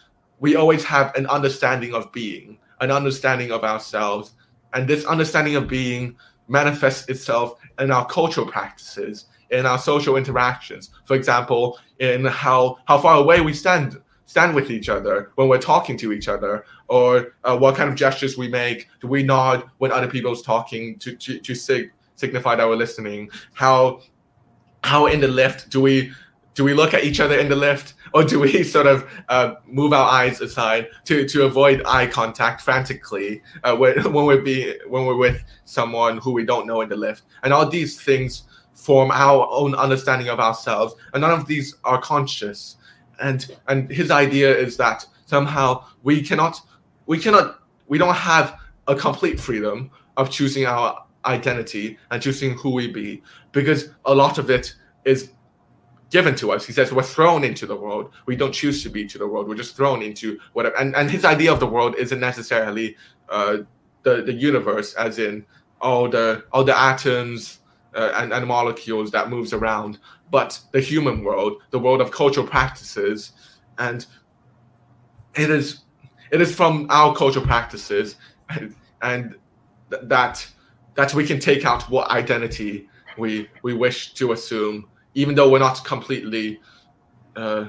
[0.40, 4.32] we always have an understanding of being, an understanding of ourselves,
[4.74, 6.16] and this understanding of being
[6.48, 10.90] manifests itself in our cultural practices, in our social interactions.
[11.04, 15.58] For example, in how how far away we stand stand with each other when we're
[15.58, 18.88] talking to each other, or uh, what kind of gestures we make.
[19.00, 23.30] Do we nod when other people's talking to to, to sig- signify that we're listening?
[23.54, 24.00] How
[24.84, 26.12] how in the lift do we
[26.58, 29.54] do we look at each other in the lift or do we sort of uh,
[29.64, 35.06] move our eyes aside to, to avoid eye contact frantically uh, when, when we're when
[35.06, 37.22] we're with someone who we don't know in the lift?
[37.44, 38.42] And all these things
[38.74, 42.76] form our own understanding of ourselves and none of these are conscious.
[43.20, 46.60] And and his idea is that somehow we cannot
[47.06, 52.70] we cannot we don't have a complete freedom of choosing our identity and choosing who
[52.70, 55.30] we be because a lot of it is
[56.10, 56.64] given to us.
[56.64, 58.12] He says we're thrown into the world.
[58.26, 59.48] We don't choose to be to the world.
[59.48, 60.76] We're just thrown into whatever.
[60.78, 62.96] And and his idea of the world isn't necessarily
[63.28, 63.58] uh,
[64.02, 65.44] the the universe, as in
[65.80, 67.60] all the all the atoms
[67.94, 69.98] uh, and, and molecules that moves around,
[70.30, 73.32] but the human world, the world of cultural practices,
[73.78, 74.06] and
[75.34, 75.80] it is
[76.30, 78.16] it is from our cultural practices
[78.50, 79.34] and, and
[79.90, 80.46] th- that
[80.94, 84.86] that we can take out what identity we we wish to assume
[85.18, 86.60] even though we're not completely
[87.34, 87.66] uh,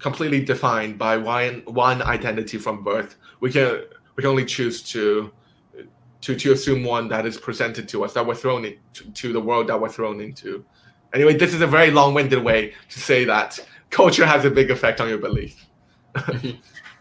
[0.00, 3.84] completely defined by one one identity from birth, we can
[4.16, 5.32] we can only choose to
[6.20, 9.40] to to assume one that is presented to us that we're thrown into to the
[9.40, 10.64] world that we're thrown into.
[11.14, 15.00] Anyway, this is a very long-winded way to say that culture has a big effect
[15.00, 15.66] on your belief.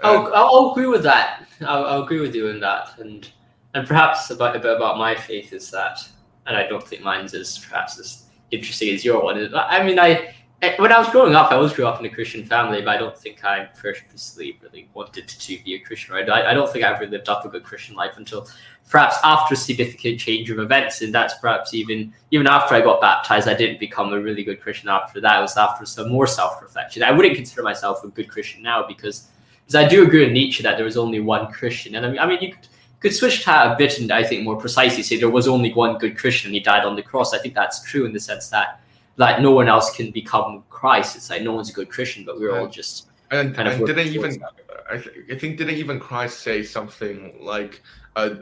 [0.04, 1.46] I'll, I'll agree with that.
[1.62, 3.28] I'll, I'll, agree with you in that, and
[3.74, 6.08] and perhaps about a bit about my faith is that,
[6.46, 9.54] and I don't think mine's is perhaps as interesting as your one.
[9.56, 10.34] I mean, I
[10.78, 12.98] when I was growing up, I always grew up in a Christian family, but I
[12.98, 16.14] don't think I purposely really wanted to be a Christian.
[16.14, 16.30] Right?
[16.30, 18.48] I, I don't think I ever lived up a good Christian life until
[18.88, 23.02] perhaps after a significant change of events, and that's perhaps even even after I got
[23.02, 24.90] baptized, I didn't become a really good Christian.
[24.90, 27.02] After that, it was after some more self reflection.
[27.02, 29.30] I wouldn't consider myself a good Christian now because
[29.64, 32.20] because I do agree with Nietzsche that there was only one Christian, and I mean,
[32.20, 32.68] I mean you could
[33.02, 35.98] could switch that a bit and I think more precisely say there was only one
[35.98, 37.34] good Christian and he died on the cross.
[37.34, 38.80] I think that's true in the sense that
[39.18, 41.16] like no one else can become Christ.
[41.16, 44.08] It's like no one's a good Christian, but we're all just and, kind and didn't
[44.08, 44.44] even
[44.90, 47.82] I, th- I, think didn't even Christ say something like
[48.16, 48.36] uh,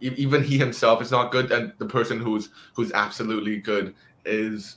[0.00, 3.94] even he himself is not good, and the person who's who's absolutely good
[4.24, 4.76] is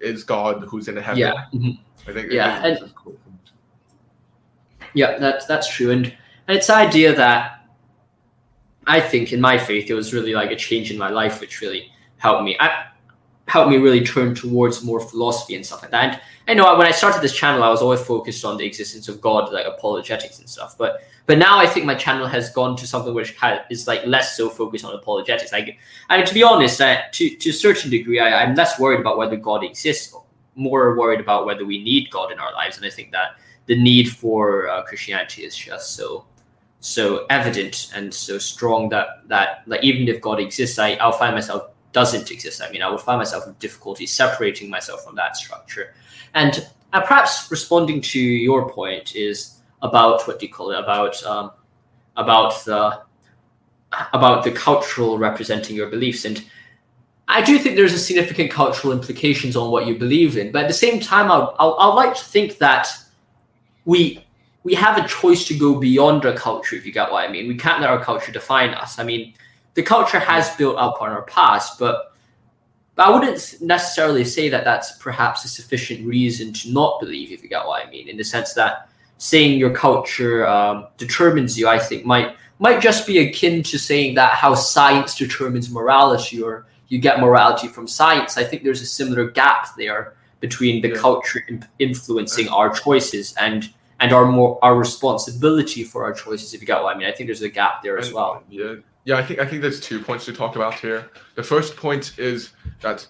[0.00, 1.18] is God who's in heaven.
[1.18, 2.10] Yeah, mm-hmm.
[2.10, 3.16] I think yeah, and, cool.
[4.94, 7.57] yeah, that's that's true, and and it's the idea that
[8.88, 11.60] I think in my faith it was really like a change in my life, which
[11.60, 12.56] really helped me.
[12.58, 12.86] I,
[13.48, 16.04] helped me really turn towards more philosophy and stuff like that.
[16.12, 19.08] And I know when I started this channel, I was always focused on the existence
[19.08, 20.76] of God, like apologetics and stuff.
[20.78, 23.34] But but now I think my channel has gone to something which
[23.70, 25.52] is like less so focused on apologetics.
[25.52, 25.78] Like,
[26.08, 29.00] I mean, to be honest, uh, to to a certain degree, I, I'm less worried
[29.00, 30.14] about whether God exists,
[30.54, 32.76] more worried about whether we need God in our lives.
[32.76, 33.36] And I think that
[33.66, 36.24] the need for uh, Christianity is just so
[36.80, 41.34] so evident and so strong that that like even if God exists, I I'll find
[41.34, 42.62] myself doesn't exist.
[42.62, 45.94] I mean, I will find myself with difficulty separating myself from that structure.
[46.34, 50.78] And uh, perhaps responding to your point is about what do you call it?
[50.78, 51.50] About um,
[52.16, 53.02] about the
[54.12, 56.24] about the cultural representing your beliefs.
[56.24, 56.44] And
[57.26, 60.52] I do think there's a significant cultural implications on what you believe in.
[60.52, 62.88] But at the same time, I'd, I'd like to think that
[63.84, 64.24] we
[64.64, 67.48] we have a choice to go beyond our culture, if you get what I mean.
[67.48, 68.98] We can't let our culture define us.
[68.98, 69.34] I mean,
[69.74, 72.12] the culture has built up on our past, but
[72.94, 77.44] but I wouldn't necessarily say that that's perhaps a sufficient reason to not believe, if
[77.44, 78.88] you get what I mean, in the sense that
[79.18, 84.16] saying your culture um, determines you, I think, might might just be akin to saying
[84.16, 88.36] that how science determines morality or you get morality from science.
[88.36, 90.96] I think there's a similar gap there between the yeah.
[90.96, 91.40] culture
[91.78, 96.54] influencing our choices and and our more our responsibility for our choices.
[96.54, 98.42] If you get what I mean, I think there's a gap there as well.
[98.48, 101.10] Yeah, yeah, I think I think there's two points to talk about here.
[101.34, 103.06] The first point is that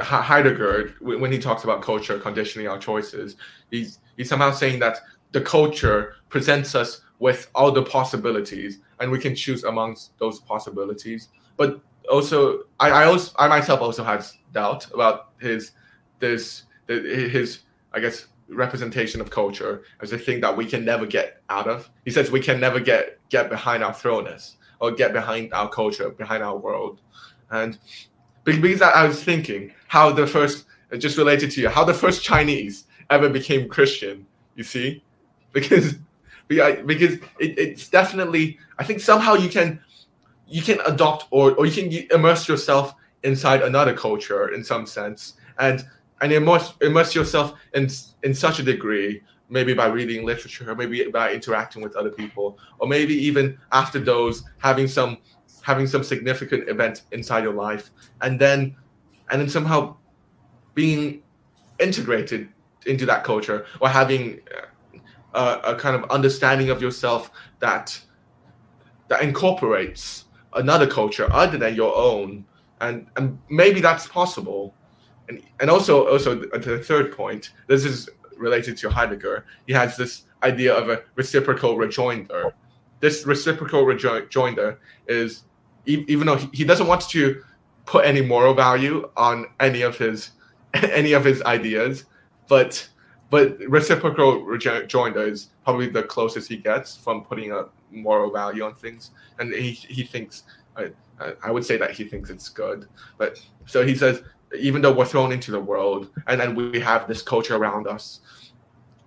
[0.00, 3.36] Heidegger, when he talks about culture conditioning our choices,
[3.70, 5.00] he's he's somehow saying that
[5.32, 11.28] the culture presents us with all the possibilities, and we can choose amongst those possibilities.
[11.56, 11.80] But
[12.10, 15.72] also, I, I also I myself also had doubt about his
[16.18, 17.60] this his
[17.92, 21.90] I guess representation of culture as a thing that we can never get out of.
[22.04, 26.10] He says we can never get get behind our thrownness or get behind our culture,
[26.10, 27.00] behind our world.
[27.50, 27.78] And
[28.44, 32.24] because I was thinking how the first, uh, just related to you, how the first
[32.24, 34.26] Chinese ever became Christian,
[34.56, 35.02] you see?
[35.52, 35.96] Because
[36.48, 39.80] because it, it's definitely, I think somehow you can
[40.48, 45.34] you can adopt or, or you can immerse yourself inside another culture in some sense
[45.58, 45.84] and
[46.22, 47.88] and immerse, immerse yourself in
[48.22, 52.88] in such a degree maybe by reading literature, maybe by interacting with other people, or
[52.88, 55.18] maybe even after those having some
[55.60, 57.90] having some significant event inside your life,
[58.22, 58.74] and then
[59.30, 59.94] and then somehow
[60.74, 61.22] being
[61.78, 62.48] integrated
[62.86, 64.40] into that culture or having
[65.34, 68.00] uh, a, a kind of understanding of yourself that
[69.08, 72.44] that incorporates another culture other than your own
[72.80, 74.74] and and maybe that's possible
[75.28, 79.96] and and also also uh, the third point this is related to Heidegger, he has
[79.96, 82.52] this idea of a reciprocal rejoinder.
[83.00, 85.44] This reciprocal rejoinder is,
[85.86, 87.42] even though he doesn't want to
[87.86, 90.32] put any moral value on any of his
[90.74, 92.04] any of his ideas,
[92.48, 92.88] but
[93.30, 98.74] but reciprocal rejoinder is probably the closest he gets from putting a moral value on
[98.74, 100.44] things, and he he thinks.
[100.74, 100.90] I,
[101.44, 104.22] I would say that he thinks it's good, but so he says
[104.58, 108.20] even though we're thrown into the world and then we have this culture around us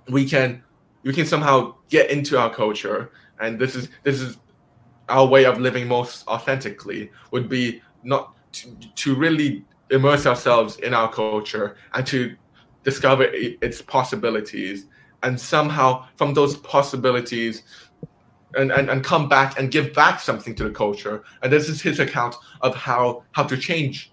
[0.09, 0.63] we can
[1.03, 3.11] we can somehow get into our culture.
[3.39, 4.37] And this is this is
[5.09, 10.93] our way of living most authentically would be not to, to really immerse ourselves in
[10.93, 12.35] our culture and to
[12.83, 14.87] discover its possibilities
[15.21, 17.63] and somehow from those possibilities
[18.55, 21.23] and, and, and come back and give back something to the culture.
[21.43, 24.11] And this is his account of how how to change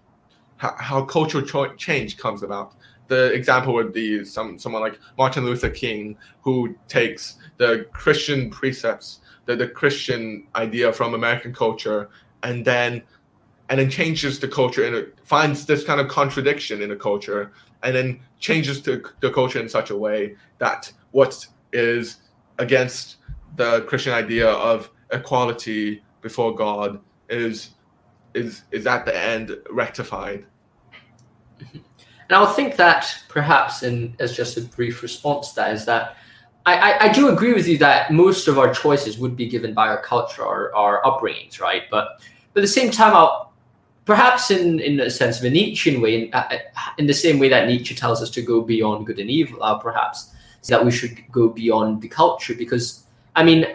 [0.62, 2.74] how, how cultural cho- change comes about
[3.08, 9.20] the example would be some someone like Martin Luther King who takes the Christian precepts,
[9.44, 12.08] the, the Christian idea from American culture,
[12.42, 13.02] and then
[13.68, 17.52] and then changes the culture and finds this kind of contradiction in the culture
[17.82, 22.16] and then changes the, the culture in such a way that what is
[22.58, 23.16] against
[23.56, 27.70] the Christian idea of equality before God is
[28.34, 30.46] is is at the end rectified.
[32.28, 36.16] And I will think that perhaps, in as just a brief response that, is that
[36.64, 39.74] I, I, I, do agree with you that most of our choices would be given
[39.74, 41.82] by our culture, our, our upbringings, right?
[41.90, 42.22] But,
[42.54, 43.52] but at the same time, I'll,
[44.06, 46.56] perhaps in, in a sense of a Nietzschean way, in, uh,
[46.96, 49.80] in the same way that Nietzsche tells us to go beyond good and evil, I'll
[49.80, 50.32] perhaps
[50.68, 53.04] that we should go beyond the culture because,
[53.34, 53.66] I mean,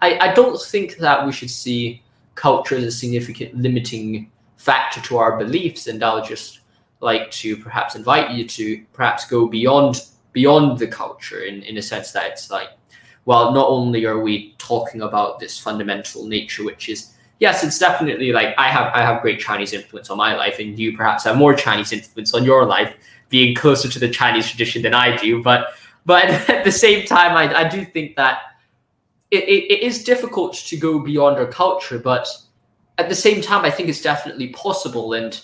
[0.00, 2.02] I, I don't think that we should see
[2.36, 5.88] culture as a significant limiting factor to our beliefs.
[5.88, 6.60] And I'll just
[7.00, 11.82] like to perhaps invite you to perhaps go beyond beyond the culture in, in a
[11.82, 12.70] sense that it's like
[13.24, 18.32] well not only are we talking about this fundamental nature which is yes it's definitely
[18.32, 21.36] like i have i have great chinese influence on my life and you perhaps have
[21.36, 22.94] more chinese influence on your life
[23.28, 25.68] being closer to the chinese tradition than i do but
[26.04, 28.40] but at the same time i, I do think that
[29.30, 32.26] it, it, it is difficult to go beyond our culture but
[32.98, 35.40] at the same time i think it's definitely possible and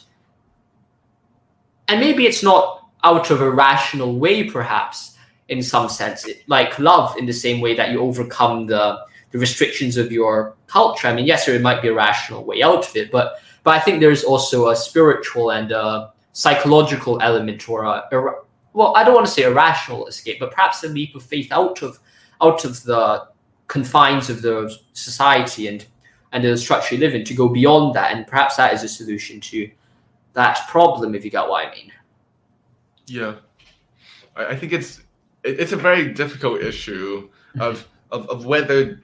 [1.88, 5.16] and maybe it's not out of a rational way, perhaps
[5.48, 8.98] in some sense, it, like love, in the same way that you overcome the
[9.30, 11.08] the restrictions of your culture.
[11.08, 13.80] I mean, yes, there might be a rational way out of it, but but I
[13.80, 18.34] think there's also a spiritual and a psychological element, or a, a
[18.72, 21.50] well, I don't want to say a rational escape, but perhaps a leap of faith
[21.52, 21.98] out of
[22.40, 23.28] out of the
[23.66, 25.86] confines of the society and
[26.32, 28.88] and the structure you live in to go beyond that, and perhaps that is a
[28.88, 29.70] solution to
[30.34, 31.92] that problem, if you get what I mean.
[33.06, 33.36] Yeah,
[34.36, 35.02] I think it's
[35.42, 37.28] it's a very difficult issue
[37.60, 39.02] of of, of whether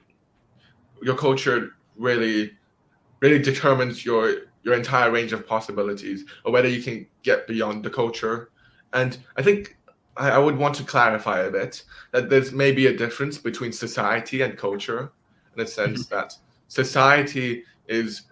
[1.01, 2.51] your culture really
[3.21, 7.89] really determines your your entire range of possibilities or whether you can get beyond the
[7.89, 8.49] culture
[8.93, 9.77] and i think
[10.17, 14.41] I, I, would want to clarify a bit that there's maybe a difference between society
[14.41, 15.11] and culture
[15.55, 16.15] in a sense mm-hmm.
[16.15, 16.35] that
[16.67, 18.23] society is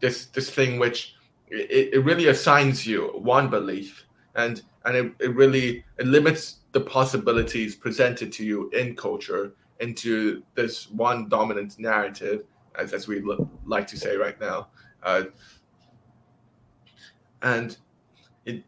[0.00, 1.14] this this thing which
[1.50, 6.80] it, it really assigns you one belief and and it, it really it limits the
[6.80, 12.44] possibilities presented to you in culture into this one dominant narrative
[12.78, 13.22] as, as we
[13.66, 14.68] like to say right now.
[15.02, 15.24] Uh,
[17.42, 17.78] and
[18.44, 18.64] it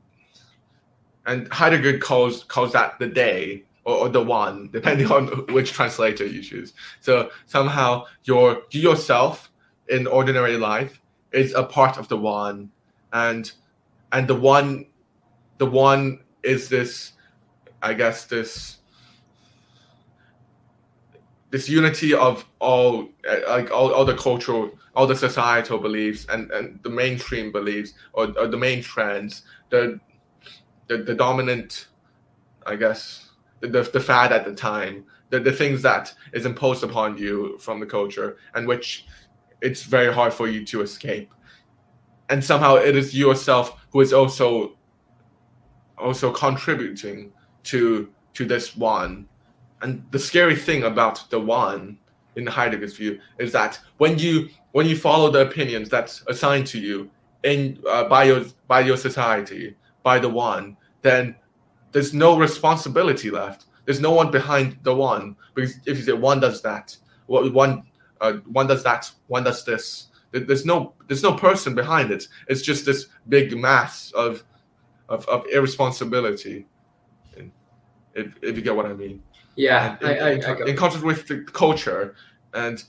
[1.26, 6.24] and heidegger calls calls that the day or, or, the one depending on which translator
[6.26, 6.74] you choose.
[7.01, 9.51] So somehow your you yourself
[9.89, 10.99] in ordinary life
[11.33, 12.70] is a part of the one.
[13.12, 13.51] And
[14.12, 14.87] and the one
[15.59, 17.12] the one is this
[17.83, 18.78] i guess this
[21.51, 23.09] this unity of all
[23.49, 28.33] like all, all the cultural all the societal beliefs and and the mainstream beliefs or,
[28.39, 29.99] or the main trends the,
[30.89, 31.89] the the dominant
[32.66, 37.18] i guess the, the, fad at the time the, the things that is imposed upon
[37.18, 39.07] you from the culture and which
[39.62, 41.32] it's very hard for you to escape.
[42.28, 44.76] And somehow it is yourself who is also
[45.98, 47.32] also contributing
[47.64, 49.28] to to this one.
[49.82, 51.98] And the scary thing about the one
[52.36, 56.78] in heidegger's view is that when you when you follow the opinions that's assigned to
[56.78, 57.11] you
[57.42, 61.34] in uh, by your by your society by the one then
[61.92, 63.66] there's no responsibility left.
[63.84, 65.37] There's no one behind the one.
[65.54, 66.96] Because if you say one does that
[67.26, 67.82] well, one
[68.21, 72.29] uh, one does that one does this there's no there's no person behind it.
[72.49, 74.45] It's just this big mass of
[75.09, 76.67] of, of irresponsibility.
[78.14, 79.22] If, if you get what I mean.
[79.57, 82.14] Yeah, in, I, I, in, I in contrast with the culture,
[82.55, 82.83] and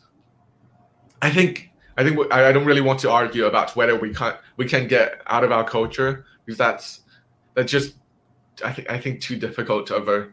[1.22, 4.68] I think I think I don't really want to argue about whether we can we
[4.68, 7.02] can get out of our culture because that's
[7.56, 7.96] that's just
[8.64, 10.30] I think I think too difficult of a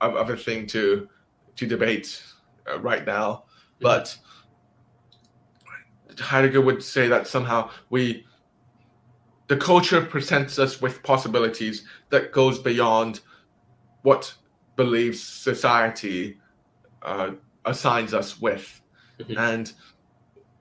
[0.00, 1.08] of, of a thing to
[1.56, 2.22] to debate
[2.70, 3.44] uh, right now.
[3.80, 4.16] But
[6.18, 8.24] Heidegger would say that somehow we
[9.48, 13.20] the culture presents us with possibilities that goes beyond
[14.02, 14.34] what
[14.74, 16.38] believes society
[17.02, 17.30] uh,
[17.64, 18.80] assigns us with
[19.20, 19.38] mm-hmm.
[19.38, 19.72] and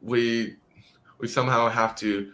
[0.02, 0.56] we
[1.20, 2.32] we somehow have to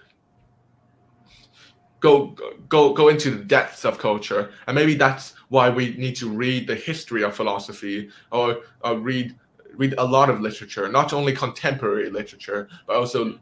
[2.00, 2.36] go
[2.68, 6.68] go go into the depths of culture and maybe that's why we need to read
[6.68, 9.36] the history of philosophy or, or read
[9.76, 13.40] read a lot of literature, not only contemporary literature, but also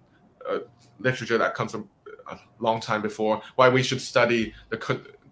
[0.49, 0.59] uh,
[0.99, 1.89] literature that comes from
[2.29, 3.41] a long time before.
[3.55, 4.77] Why we should study the,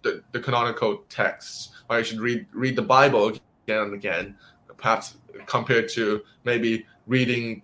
[0.02, 1.70] the, the canonical texts.
[1.86, 4.36] Why we should read read the Bible again and again,
[4.76, 5.16] perhaps
[5.46, 7.62] compared to maybe reading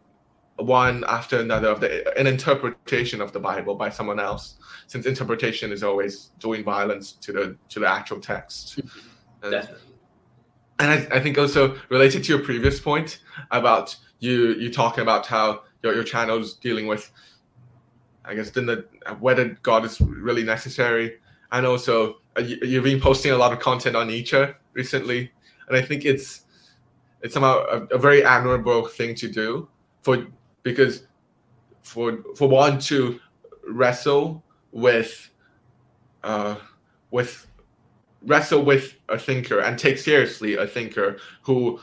[0.56, 4.56] one after another of the an interpretation of the Bible by someone else,
[4.86, 8.80] since interpretation is always doing violence to the to the actual text.
[9.42, 9.93] And, Definitely.
[10.78, 13.20] And I, I think also related to your previous point
[13.50, 17.10] about you you talking about how your your channel is dealing with,
[18.24, 18.86] I guess, then the
[19.20, 21.18] whether God is really necessary,
[21.52, 25.30] and also uh, you, you've been posting a lot of content on Nietzsche recently,
[25.68, 26.42] and I think it's
[27.22, 29.68] it's somehow a, a very admirable thing to do
[30.02, 30.26] for
[30.62, 31.06] because
[31.82, 33.20] for for one to
[33.68, 34.42] wrestle
[34.72, 35.30] with
[36.24, 36.56] uh,
[37.10, 37.46] with
[38.26, 41.78] wrestle with a thinker and take seriously a thinker who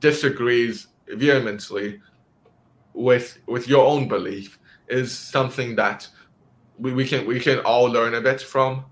[0.00, 2.00] disagrees vehemently
[2.94, 4.58] with with your own belief
[4.88, 6.08] is something that
[6.78, 8.84] we, we can we can all learn a bit from.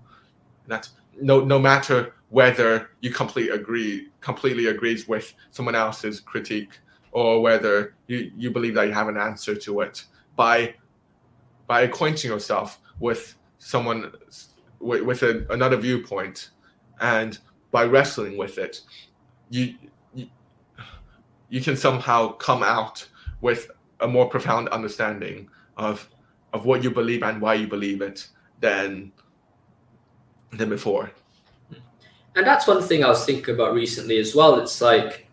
[0.67, 0.89] That
[1.21, 6.79] no no matter whether you completely agree completely agrees with someone else's critique
[7.11, 10.05] or whether you, you believe that you have an answer to it
[10.35, 10.75] by
[11.67, 14.11] by acquainting yourself with someone
[14.79, 16.49] with, with a, another viewpoint
[17.01, 17.39] and
[17.71, 18.81] by wrestling with it
[19.49, 19.75] you,
[20.13, 20.27] you
[21.49, 23.07] you can somehow come out
[23.41, 23.71] with
[24.01, 26.09] a more profound understanding of
[26.53, 28.27] of what you believe and why you believe it
[28.59, 29.11] than
[30.53, 31.11] than before
[32.35, 34.59] And that's one thing I was thinking about recently as well.
[34.59, 35.27] It's like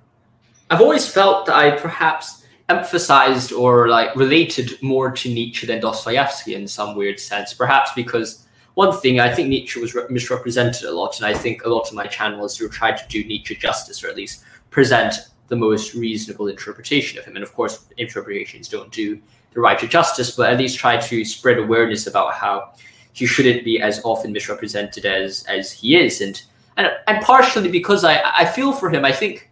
[0.71, 6.55] I've always felt that I perhaps emphasized or like related more to Nietzsche than Dostoevsky
[6.55, 7.53] in some weird sense.
[7.53, 8.44] Perhaps because
[8.75, 11.89] one thing I think Nietzsche was re- misrepresented a lot, and I think a lot
[11.89, 15.15] of my channels who try to do Nietzsche justice, or at least present
[15.49, 17.37] the most reasonable interpretation of him.
[17.37, 19.21] And of course, interpretations don't do
[19.53, 22.73] the right to justice, but at least try to spread awareness about how
[23.13, 26.21] he shouldn't be as often misrepresented as as he is.
[26.21, 26.43] And
[26.77, 29.05] and and partially because I I feel for him.
[29.05, 29.51] I think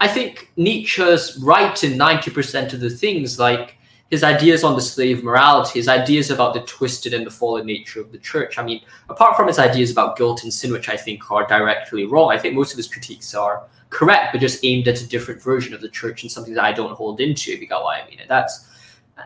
[0.00, 3.75] I think Nietzsche's right in ninety percent of the things, like
[4.10, 8.00] his ideas on the slave morality, his ideas about the twisted and the fallen nature
[8.00, 8.58] of the church.
[8.58, 12.06] I mean, apart from his ideas about guilt and sin, which I think are directly
[12.06, 15.42] wrong, I think most of his critiques are correct, but just aimed at a different
[15.42, 18.02] version of the church and something that I don't hold into, if you got what
[18.02, 18.20] I mean.
[18.20, 18.66] And that's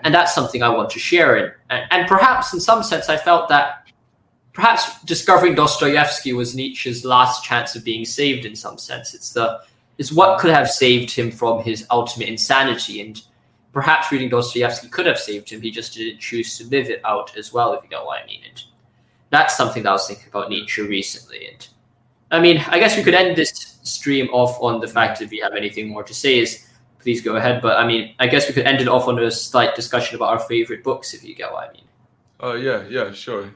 [0.05, 1.36] and that's something I want to share.
[1.36, 3.89] And, and, and perhaps in some sense, I felt that
[4.52, 9.15] perhaps discovering Dostoevsky was Nietzsche's last chance of being saved in some sense.
[9.15, 9.61] It's the
[9.98, 13.02] it's what could have saved him from his ultimate insanity.
[13.02, 13.23] And
[13.72, 15.60] perhaps reading Dostoevsky could have saved him.
[15.60, 18.26] He just didn't choose to live it out as well, if you know what I
[18.26, 18.40] mean.
[18.48, 18.62] And
[19.30, 21.47] that's something that I was thinking about Nietzsche recently.
[21.48, 21.68] And
[22.30, 25.32] I mean, I guess we could end this stream off on the fact that if
[25.32, 26.66] you have anything more to say is
[26.98, 27.62] please go ahead.
[27.62, 30.30] But I mean, I guess we could end it off on a slight discussion about
[30.30, 31.84] our favorite books, if you get what I mean.
[32.42, 33.52] uh yeah yeah sure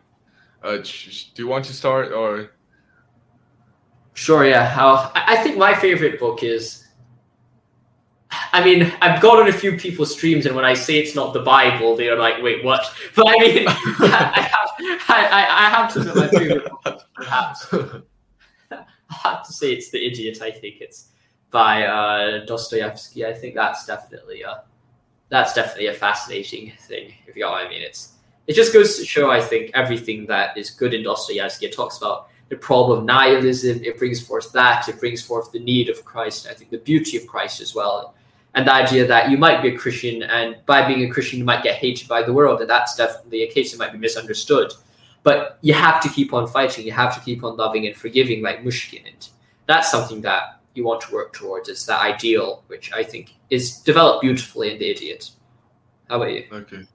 [0.62, 2.50] uh do you want to start or
[4.14, 4.72] Sure, yeah.
[4.78, 6.83] I'll, I I think my favorite book is.
[8.52, 11.32] I mean, I've gone on a few people's streams, and when I say it's not
[11.34, 12.84] the Bible, they're like, "Wait, what?"
[13.16, 17.72] But I mean, I, have, I, I- have to book, perhaps.
[18.70, 20.40] I have to say it's The Idiot.
[20.42, 21.08] I think it's
[21.50, 23.24] by uh, Dostoevsky.
[23.24, 24.62] I think that's definitely a
[25.28, 27.12] that's definitely a fascinating thing.
[27.26, 28.12] If you know what I mean, it's
[28.46, 29.30] it just goes to show.
[29.30, 31.66] I think everything that is good in Dostoevsky.
[31.66, 33.82] It talks about the problem of nihilism.
[33.82, 34.88] It brings forth that.
[34.88, 36.46] It brings forth the need of Christ.
[36.50, 38.14] I think the beauty of Christ as well,
[38.54, 41.44] and the idea that you might be a Christian, and by being a Christian, you
[41.44, 43.72] might get hated by the world, and that's definitely a case.
[43.72, 44.72] It might be misunderstood,
[45.22, 46.86] but you have to keep on fighting.
[46.86, 49.28] You have to keep on loving and forgiving, like Myshkin, and
[49.66, 51.68] that's something that you want to work towards.
[51.68, 55.30] It's that ideal, which I think is developed beautifully in The Idiot.
[56.08, 56.44] How about you?
[56.52, 56.86] okay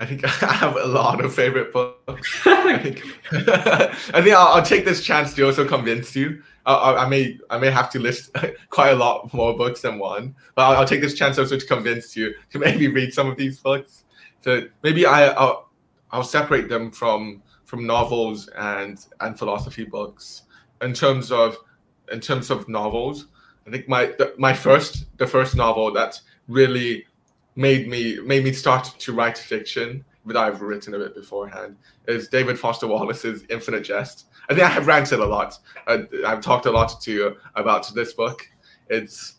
[0.00, 2.42] I think I have a lot of favorite books.
[2.46, 6.42] I think I think I'll, I'll take this chance to also convince you.
[6.66, 8.34] I, I, may I may have to list
[8.70, 11.66] quite a lot more books than one, but I'll, I'll take this chance also to
[11.66, 14.04] convince you to maybe read some of these books.
[14.40, 15.68] So maybe I I'll,
[16.10, 20.42] I'll separate them from from novels and and philosophy books.
[20.80, 21.56] In terms of
[22.12, 23.26] in terms of novels,
[23.66, 27.06] I think my the, my first the first novel that really
[27.56, 31.76] made me made me start to write fiction, but I've written a bit beforehand.
[32.06, 34.26] Is David Foster Wallace's Infinite Jest.
[34.48, 35.58] I think I have ranted a lot.
[35.86, 38.48] I, I've talked a lot to you about this book.
[38.88, 39.34] It's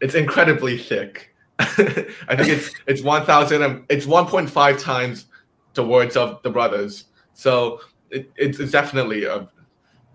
[0.00, 1.34] it's incredibly thick.
[1.58, 5.26] I think it's it's one thousand and it's one point five times
[5.74, 7.04] the words of the brothers.
[7.34, 9.48] So it, it's definitely a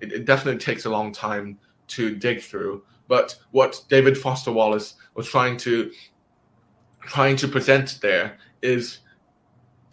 [0.01, 2.83] it, it definitely takes a long time to dig through.
[3.07, 5.91] But what David Foster Wallace was trying to
[7.01, 8.99] trying to present there is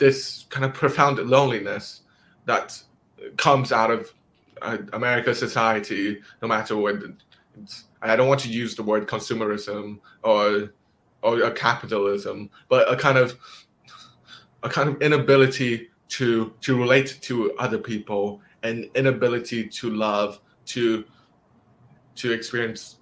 [0.04, 2.02] this kind of profound loneliness
[2.44, 2.78] that
[3.38, 4.12] comes out of
[4.60, 4.76] uh,
[5.32, 6.96] society, no matter what.
[8.02, 10.74] I don't want to use the word consumerism or
[11.22, 13.38] or capitalism, but a kind of
[14.62, 21.04] a kind of inability to to relate to other people and inability to love to
[22.16, 22.96] to experience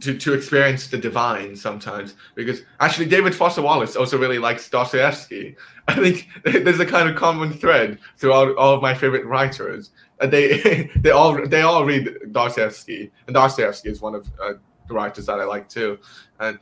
[0.00, 5.56] to, to experience the divine sometimes because actually David Foster Wallace also really likes Dostoevsky.
[5.88, 6.28] I think
[6.64, 9.90] there's a kind of common thread throughout all of my favorite writers.
[10.20, 14.54] They they all they all read Dostoevsky, and Dostoevsky is one of uh,
[14.86, 15.98] the writers that I like too.
[16.40, 16.58] And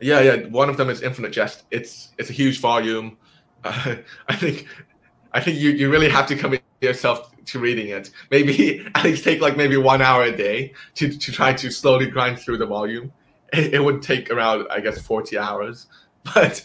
[0.00, 1.64] yeah, yeah, one of them is Infinite Jest.
[1.70, 3.16] It's it's a huge volume.
[3.64, 3.96] Uh,
[4.28, 4.66] I think
[5.32, 8.10] I think you, you really have to commit yourself to reading it.
[8.30, 12.06] Maybe at least take like maybe one hour a day to, to try to slowly
[12.06, 13.12] grind through the volume.
[13.52, 15.86] It, it would take around I guess forty hours,
[16.34, 16.64] but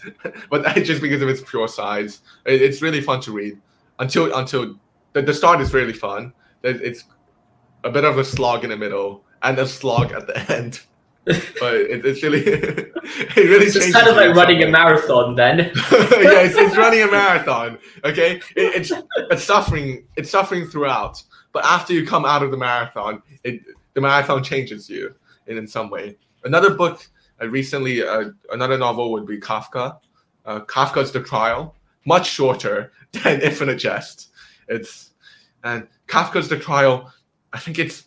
[0.50, 3.60] but just because of its pure size, it, it's really fun to read.
[4.00, 4.76] Until until
[5.14, 6.34] the, the start is really fun.
[6.64, 7.06] It's
[7.84, 10.82] a bit of a slog in the middle and a slog at the end
[11.60, 15.60] but it, it's really it really it's kind of like running a marathon then.
[16.20, 18.38] Yeah it's, it's, running a marathon okay?
[18.56, 21.24] It, it's it's suffering it's suffering throughout.
[21.52, 23.62] But after you come out of the marathon it
[23.94, 25.16] the marathon changes you
[25.48, 26.18] in, in some way.
[26.44, 27.08] Another book
[27.42, 30.00] uh, recently uh, another novel would be kafka.
[30.46, 31.76] Uh, kafka's the trial
[32.06, 34.30] much shorter than infinite jest.
[34.68, 35.12] It's
[35.64, 37.12] and kafka's the trial
[37.54, 38.04] i think it's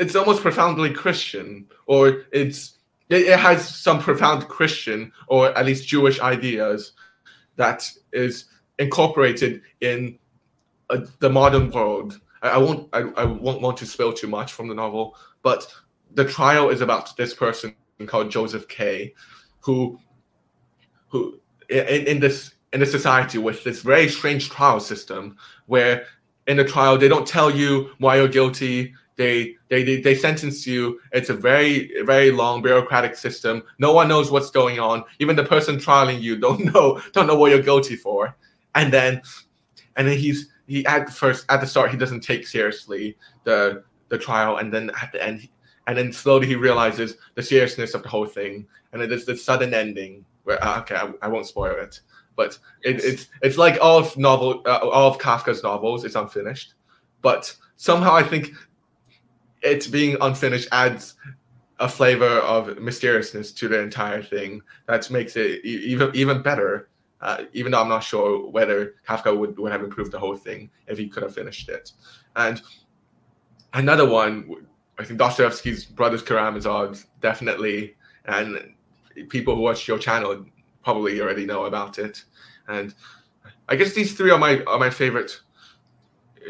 [0.00, 6.20] it's almost profoundly Christian, or it's it, has some profound Christian or at least Jewish
[6.20, 6.92] ideas
[7.56, 8.46] that is
[8.78, 10.18] incorporated in
[10.90, 12.20] uh, the modern world.
[12.42, 15.66] I, I won't I, I won't want to spill too much from the novel, but
[16.14, 17.74] the trial is about this person
[18.06, 19.14] called Joseph K,
[19.60, 19.98] who
[21.08, 25.36] who in, in this in a society with this very strange trial system
[25.66, 26.06] where
[26.46, 30.66] in the trial they don't tell you why you're guilty they, they they they sentence
[30.66, 31.00] you.
[31.12, 33.62] It's a very very long bureaucratic system.
[33.78, 35.04] No one knows what's going on.
[35.18, 38.36] Even the person trialing you don't know don't know what you're guilty for.
[38.74, 39.22] And then
[39.96, 44.18] and then he's he at first at the start he doesn't take seriously the the
[44.18, 45.48] trial, and then at the end
[45.86, 49.36] and then slowly he realizes the seriousness of the whole thing, and it is the
[49.36, 50.24] sudden ending.
[50.44, 52.00] Where uh, okay, I, I, won't spoil it,
[52.36, 56.04] but it, it's it's like all of novel uh, all of Kafka's novels.
[56.04, 56.74] It's unfinished,
[57.22, 58.50] but somehow I think
[59.66, 61.14] it being unfinished adds
[61.78, 66.88] a flavor of mysteriousness to the entire thing that makes it even even better.
[67.20, 70.70] Uh, even though I'm not sure whether Kafka would, would have improved the whole thing
[70.86, 71.92] if he could have finished it.
[72.36, 72.60] And
[73.72, 74.66] another one,
[74.98, 78.74] I think Dostoevsky's Brothers Karamazov definitely, and
[79.30, 80.44] people who watch your channel
[80.84, 82.22] probably already know about it.
[82.68, 82.94] And
[83.68, 85.40] I guess these three are my are my favorite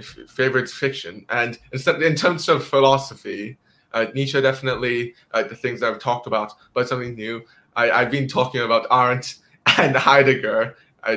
[0.03, 1.25] favorite fiction.
[1.29, 3.59] And in terms of philosophy,
[3.93, 7.43] uh, Nietzsche definitely uh, the things I've talked about, but something new.
[7.77, 9.37] I, have been talking about Arendt
[9.79, 11.17] and Heidegger uh,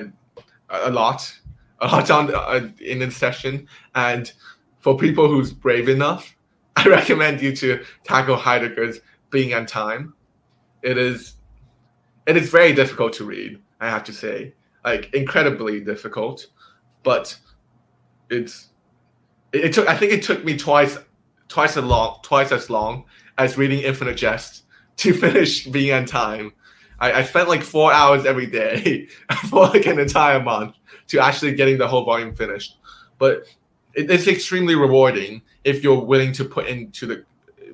[0.69, 1.33] a lot,
[1.81, 3.67] a lot on uh, in this session.
[3.95, 4.31] And
[4.79, 6.35] for people who's brave enough,
[6.75, 8.99] I recommend you to tackle Heidegger's
[9.29, 10.13] Being and Time.
[10.81, 11.35] It is,
[12.25, 13.59] it is very difficult to read.
[13.81, 14.53] I have to say,
[14.85, 16.47] like incredibly difficult,
[17.03, 17.37] but
[18.29, 18.69] it's
[19.51, 20.97] it, took I think it took me twice
[21.47, 23.05] twice as long twice as long
[23.37, 24.63] as reading Infinite Jest
[24.97, 26.53] to finish Being and Time.
[26.99, 29.07] I, I spent like four hours every day
[29.49, 30.75] for like an entire month
[31.07, 32.77] to actually getting the whole volume finished.
[33.17, 33.43] But
[33.93, 37.25] it, it's extremely rewarding if you're willing to put into the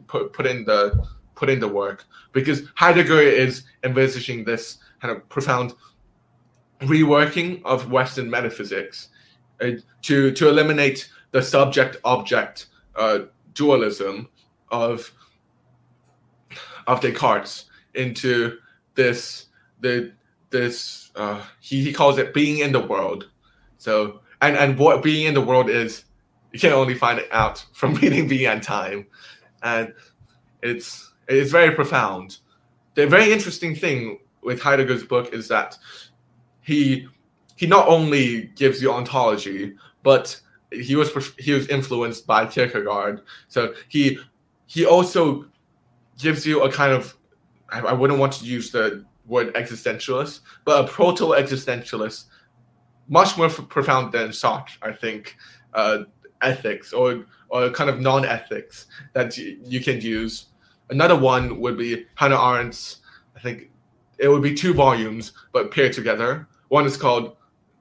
[0.07, 5.27] put put in the put in the work because Heidegger is envisaging this kind of
[5.30, 5.73] profound
[6.82, 9.10] reworking of Western metaphysics
[10.02, 13.19] to to eliminate the subject object uh,
[13.53, 14.30] dualism
[14.69, 15.11] of
[16.88, 18.57] of Descartes into
[18.95, 19.48] this
[19.82, 20.14] the
[20.49, 23.30] this uh, he, he calls it being in the world.
[23.77, 26.06] So and and what being in the world is
[26.52, 29.07] you can only find it out from reading Being and Time,
[29.64, 29.94] and
[30.61, 32.38] it's it's very profound.
[32.95, 35.77] The very interesting thing with Heidegger's book is that
[36.61, 37.07] he
[37.56, 40.40] he not only gives you ontology, but
[40.72, 41.10] he was
[41.40, 43.22] he was influenced by Kierkegaard.
[43.48, 44.19] So he
[44.65, 45.45] he also
[46.18, 47.15] gives you a kind of
[47.69, 52.26] I, I wouldn't want to use the word existentialist, but a proto existentialist,
[53.07, 55.36] much more f- profound than Sartre, I think,
[55.73, 55.99] uh,
[56.41, 60.48] ethics or or kind of non ethics that you, you can use.
[60.90, 62.98] Another one would be Hannah Arendt's.
[63.36, 63.72] I think
[64.18, 66.48] it would be two volumes, but paired together.
[66.69, 67.36] One is called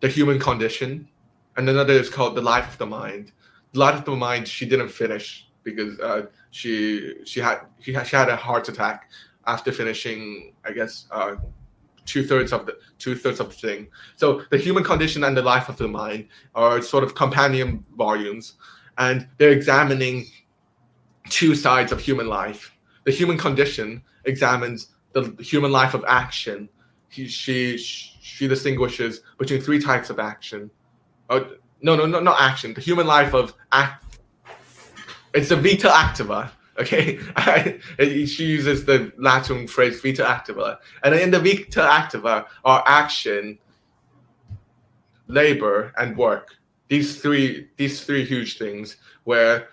[0.04, 1.08] The Human Condition,
[1.56, 3.32] and another is called The Life of the Mind.
[3.72, 8.06] The Life of the Mind she didn't finish because uh, she she had she had,
[8.06, 9.08] she had a heart attack
[9.46, 11.36] after finishing, I guess, uh,
[12.04, 13.88] two thirds of the two thirds of the thing.
[14.16, 18.56] So the human condition and the life of the mind are sort of companion volumes,
[18.98, 20.26] and they're examining
[21.30, 22.76] two sides of human life.
[23.04, 26.68] The human condition examines the human life of action.
[27.08, 28.13] He, she she
[28.48, 30.70] distinguishes between three types of action.
[31.28, 31.46] Oh,
[31.82, 32.72] no, no, no, not action.
[32.74, 34.18] The human life of act.
[35.34, 36.50] It's the vita activa.
[36.76, 37.20] Okay,
[38.26, 43.56] she uses the Latin phrase vita activa, and in the vita activa are action,
[45.28, 46.48] labor, and work.
[46.88, 49.68] These three, these three huge things, where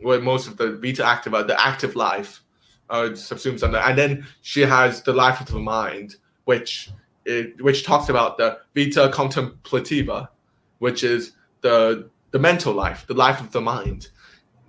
[0.00, 2.42] where most of the vita activa, the active life,
[2.88, 6.16] uh, subsumes under, and then she has the life of the mind,
[6.46, 6.88] which
[7.26, 10.30] it, which talks about the vita contemplativa,
[10.78, 14.08] which is the the mental life, the life of the mind.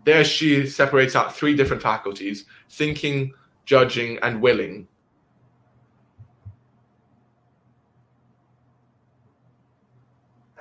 [0.05, 3.33] There, she separates out three different faculties: thinking,
[3.65, 4.87] judging, and willing.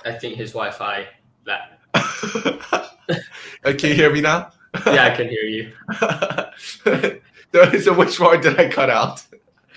[0.05, 1.07] I think his Wi-Fi.
[1.45, 1.79] That.
[3.77, 4.51] Can you hear me now?
[4.85, 5.71] yeah, I can hear you.
[7.81, 9.23] so which part did I cut out?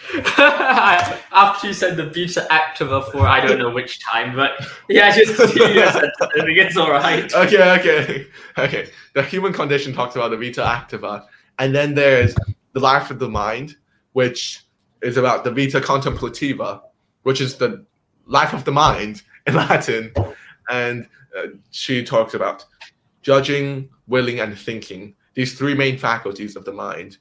[0.38, 4.52] After you said the vita activa for I don't know which time, but
[4.88, 7.32] yeah, just I think it's all right.
[7.32, 8.26] Okay, okay,
[8.58, 8.90] okay.
[9.14, 11.26] The human condition talks about the vita activa,
[11.58, 12.34] and then there's
[12.72, 13.76] the life of the mind,
[14.12, 14.64] which
[15.02, 16.82] is about the vita contemplativa,
[17.22, 17.84] which is the
[18.26, 20.12] life of the mind in Latin,
[20.70, 21.06] and
[21.36, 22.64] uh, she talks about
[23.22, 25.14] judging, willing, and thinking.
[25.34, 27.18] These three main faculties of the mind,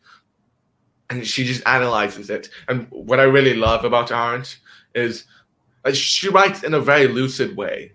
[1.10, 2.50] and she just analyzes it.
[2.68, 4.60] And what I really love about Arendt
[4.94, 5.26] is
[5.94, 7.94] she writes in a very lucid way.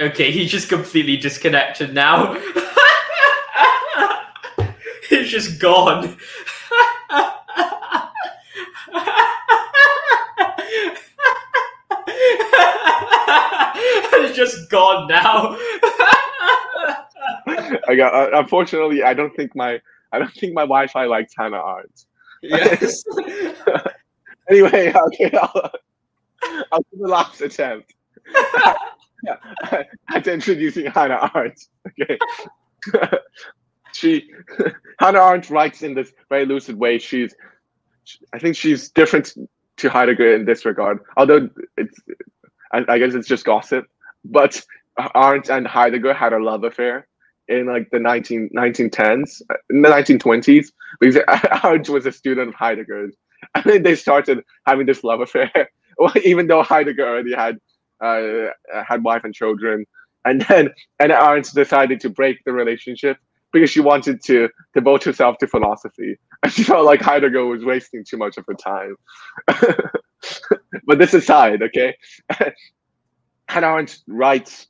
[0.00, 2.34] Okay, he's just completely disconnected now.
[5.08, 6.08] he's just gone.
[14.10, 15.56] he's just gone now.
[17.86, 18.14] I got.
[18.14, 19.80] Uh, unfortunately, I don't think my
[20.14, 22.06] I don't think my Wi-Fi likes Hannah Arendt.
[22.40, 23.04] Yes.
[24.48, 25.70] anyway, okay, I'll,
[26.70, 27.94] I'll do the last attempt
[30.08, 31.66] at introducing Hannah Arendt.
[31.88, 32.18] Okay.
[33.92, 34.30] she
[35.00, 36.98] Hannah Arendt writes in this very lucid way.
[36.98, 37.34] She's,
[38.32, 39.34] I think she's different
[39.78, 41.00] to Heidegger in this regard.
[41.16, 41.98] Although it's,
[42.72, 43.86] I, I guess it's just gossip.
[44.24, 44.62] But
[45.16, 47.08] Arendt and Heidegger had a love affair
[47.48, 50.68] in like the 19, 1910s, in the 1920s,
[51.00, 51.22] because
[51.64, 53.14] Arendt was a student of Heidegger's.
[53.54, 55.52] And then they started having this love affair,
[56.24, 57.58] even though Heidegger already had
[58.02, 58.46] uh,
[58.86, 59.84] had wife and children.
[60.24, 63.18] And then and Arendt decided to break the relationship
[63.52, 66.16] because she wanted to devote herself to philosophy.
[66.42, 68.96] And she felt like Heidegger was wasting too much of her time.
[70.86, 71.94] but this aside, okay?
[73.48, 74.68] Hannah Arendt writes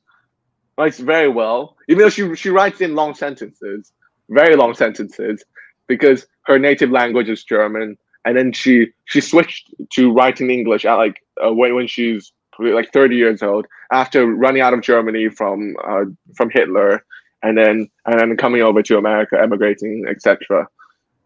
[0.77, 3.91] writes very well, even though she she writes in long sentences,
[4.29, 5.43] very long sentences,
[5.87, 10.95] because her native language is German, and then she she switched to writing English at
[10.95, 15.75] like uh, when when she's like 30 years old after running out of Germany from
[15.87, 17.05] uh, from Hitler,
[17.43, 20.67] and then and then coming over to America, emigrating, etc.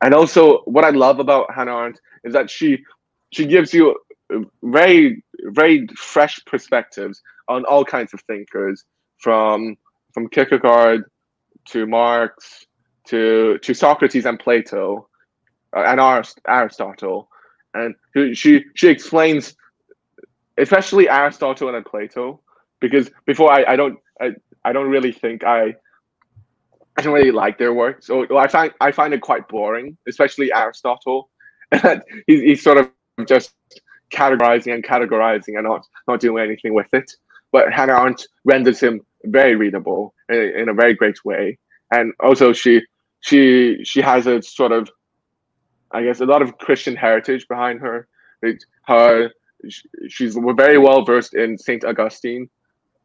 [0.02, 2.84] And also, what I love about Hannah Arendt is that she
[3.32, 3.96] she gives you
[4.64, 8.86] very very fresh perspectives on all kinds of thinkers
[9.20, 9.78] from
[10.14, 11.04] from Kierkegaard
[11.66, 12.66] to Marx
[13.08, 15.08] to to Socrates and Plato
[15.76, 16.00] uh, and
[16.48, 17.30] Aristotle,
[17.74, 17.96] and
[18.36, 19.56] she she explains
[20.58, 22.42] especially Aristotle and Plato
[22.80, 24.32] because before I, I don't I,
[24.66, 25.76] I don't really think I
[26.98, 28.04] I don't really like their work.
[28.04, 31.30] So I find I find it quite boring especially Aristotle.
[32.26, 32.90] He's, he's sort of
[33.28, 33.54] just
[34.12, 37.12] categorizing and categorizing and not not doing anything with it.
[37.52, 41.58] But Hannah Arendt renders him very readable in, in a very great way.
[41.92, 42.82] And also she
[43.22, 44.90] she she has a sort of
[45.92, 48.08] I guess a lot of Christian heritage behind her.
[48.42, 49.32] It, her
[50.08, 52.50] she's very well versed in Saint Augustine.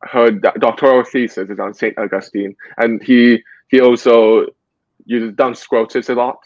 [0.02, 4.46] Her doctoral thesis is on Saint Augustine, and he he also
[5.06, 6.38] uses Duns Scotus a lot.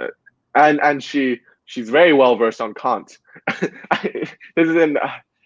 [0.00, 0.06] Uh,
[0.54, 3.18] and and she she's very well versed on Kant.
[3.60, 4.96] this is an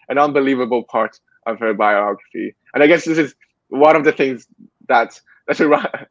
[0.09, 2.55] an unbelievable part of her biography.
[2.77, 3.33] And I guess this is
[3.69, 4.47] one of the things
[4.87, 5.59] that that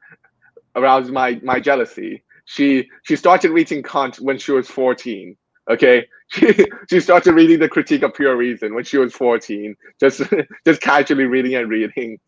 [0.74, 2.24] aroused my my jealousy.
[2.44, 5.36] She she started reading Kant when she was 14.
[5.70, 10.22] Okay, she she started reading the Critique of Pure Reason when she was 14, just
[10.66, 12.18] just casually reading and reading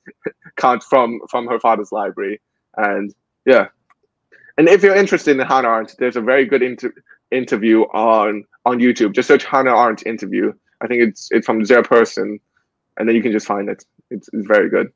[0.56, 2.40] Kant from from her father's library.
[2.76, 3.12] And
[3.44, 3.66] yeah,
[4.56, 6.94] and if you're interested in Hannah Arendt, there's a very good inter-
[7.32, 9.16] interview on on YouTube.
[9.16, 10.52] Just search Hannah Arendt interview.
[10.80, 12.38] I think it's it's from Zur Person,
[12.98, 13.84] and then you can just find it.
[14.10, 14.92] It's, it's very good.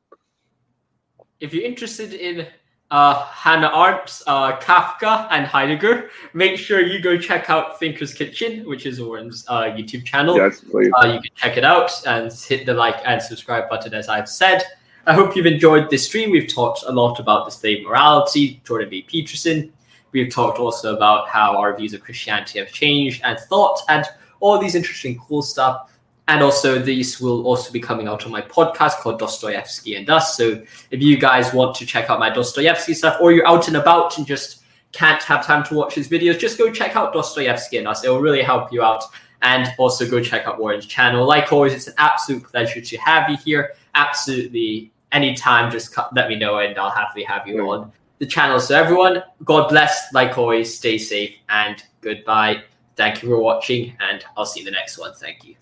[1.40, 2.46] If you're interested in
[2.90, 8.68] uh, Hannah Arendt, uh, Kafka, and Heidegger, make sure you go check out Thinker's Kitchen,
[8.68, 10.36] which is Oren's uh, YouTube channel.
[10.36, 10.92] Yes, please.
[10.98, 14.28] Uh, you can check it out and hit the like and subscribe button, as I've
[14.28, 14.62] said.
[15.06, 16.30] I hope you've enjoyed this stream.
[16.30, 19.02] We've talked a lot about the state of morality, Jordan B.
[19.02, 19.72] Peterson.
[20.12, 24.04] We've talked also about how our views of Christianity have changed and thought, and
[24.40, 25.91] all these interesting, cool stuff.
[26.28, 30.36] And also, these will also be coming out on my podcast called Dostoevsky and Us.
[30.36, 33.76] So, if you guys want to check out my Dostoevsky stuff, or you're out and
[33.76, 34.62] about and just
[34.92, 38.04] can't have time to watch his videos, just go check out Dostoevsky and Us.
[38.04, 39.04] It will really help you out.
[39.42, 41.26] And also go check out Warren's channel.
[41.26, 43.74] Like always, it's an absolute pleasure to have you here.
[43.96, 47.90] Absolutely, anytime, just let me know and I'll happily have you on
[48.20, 48.60] the channel.
[48.60, 50.12] So, everyone, God bless.
[50.12, 52.62] Like always, stay safe and goodbye.
[52.94, 55.14] Thank you for watching, and I'll see you in the next one.
[55.14, 55.56] Thank you.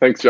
[0.00, 0.28] Thanks, John.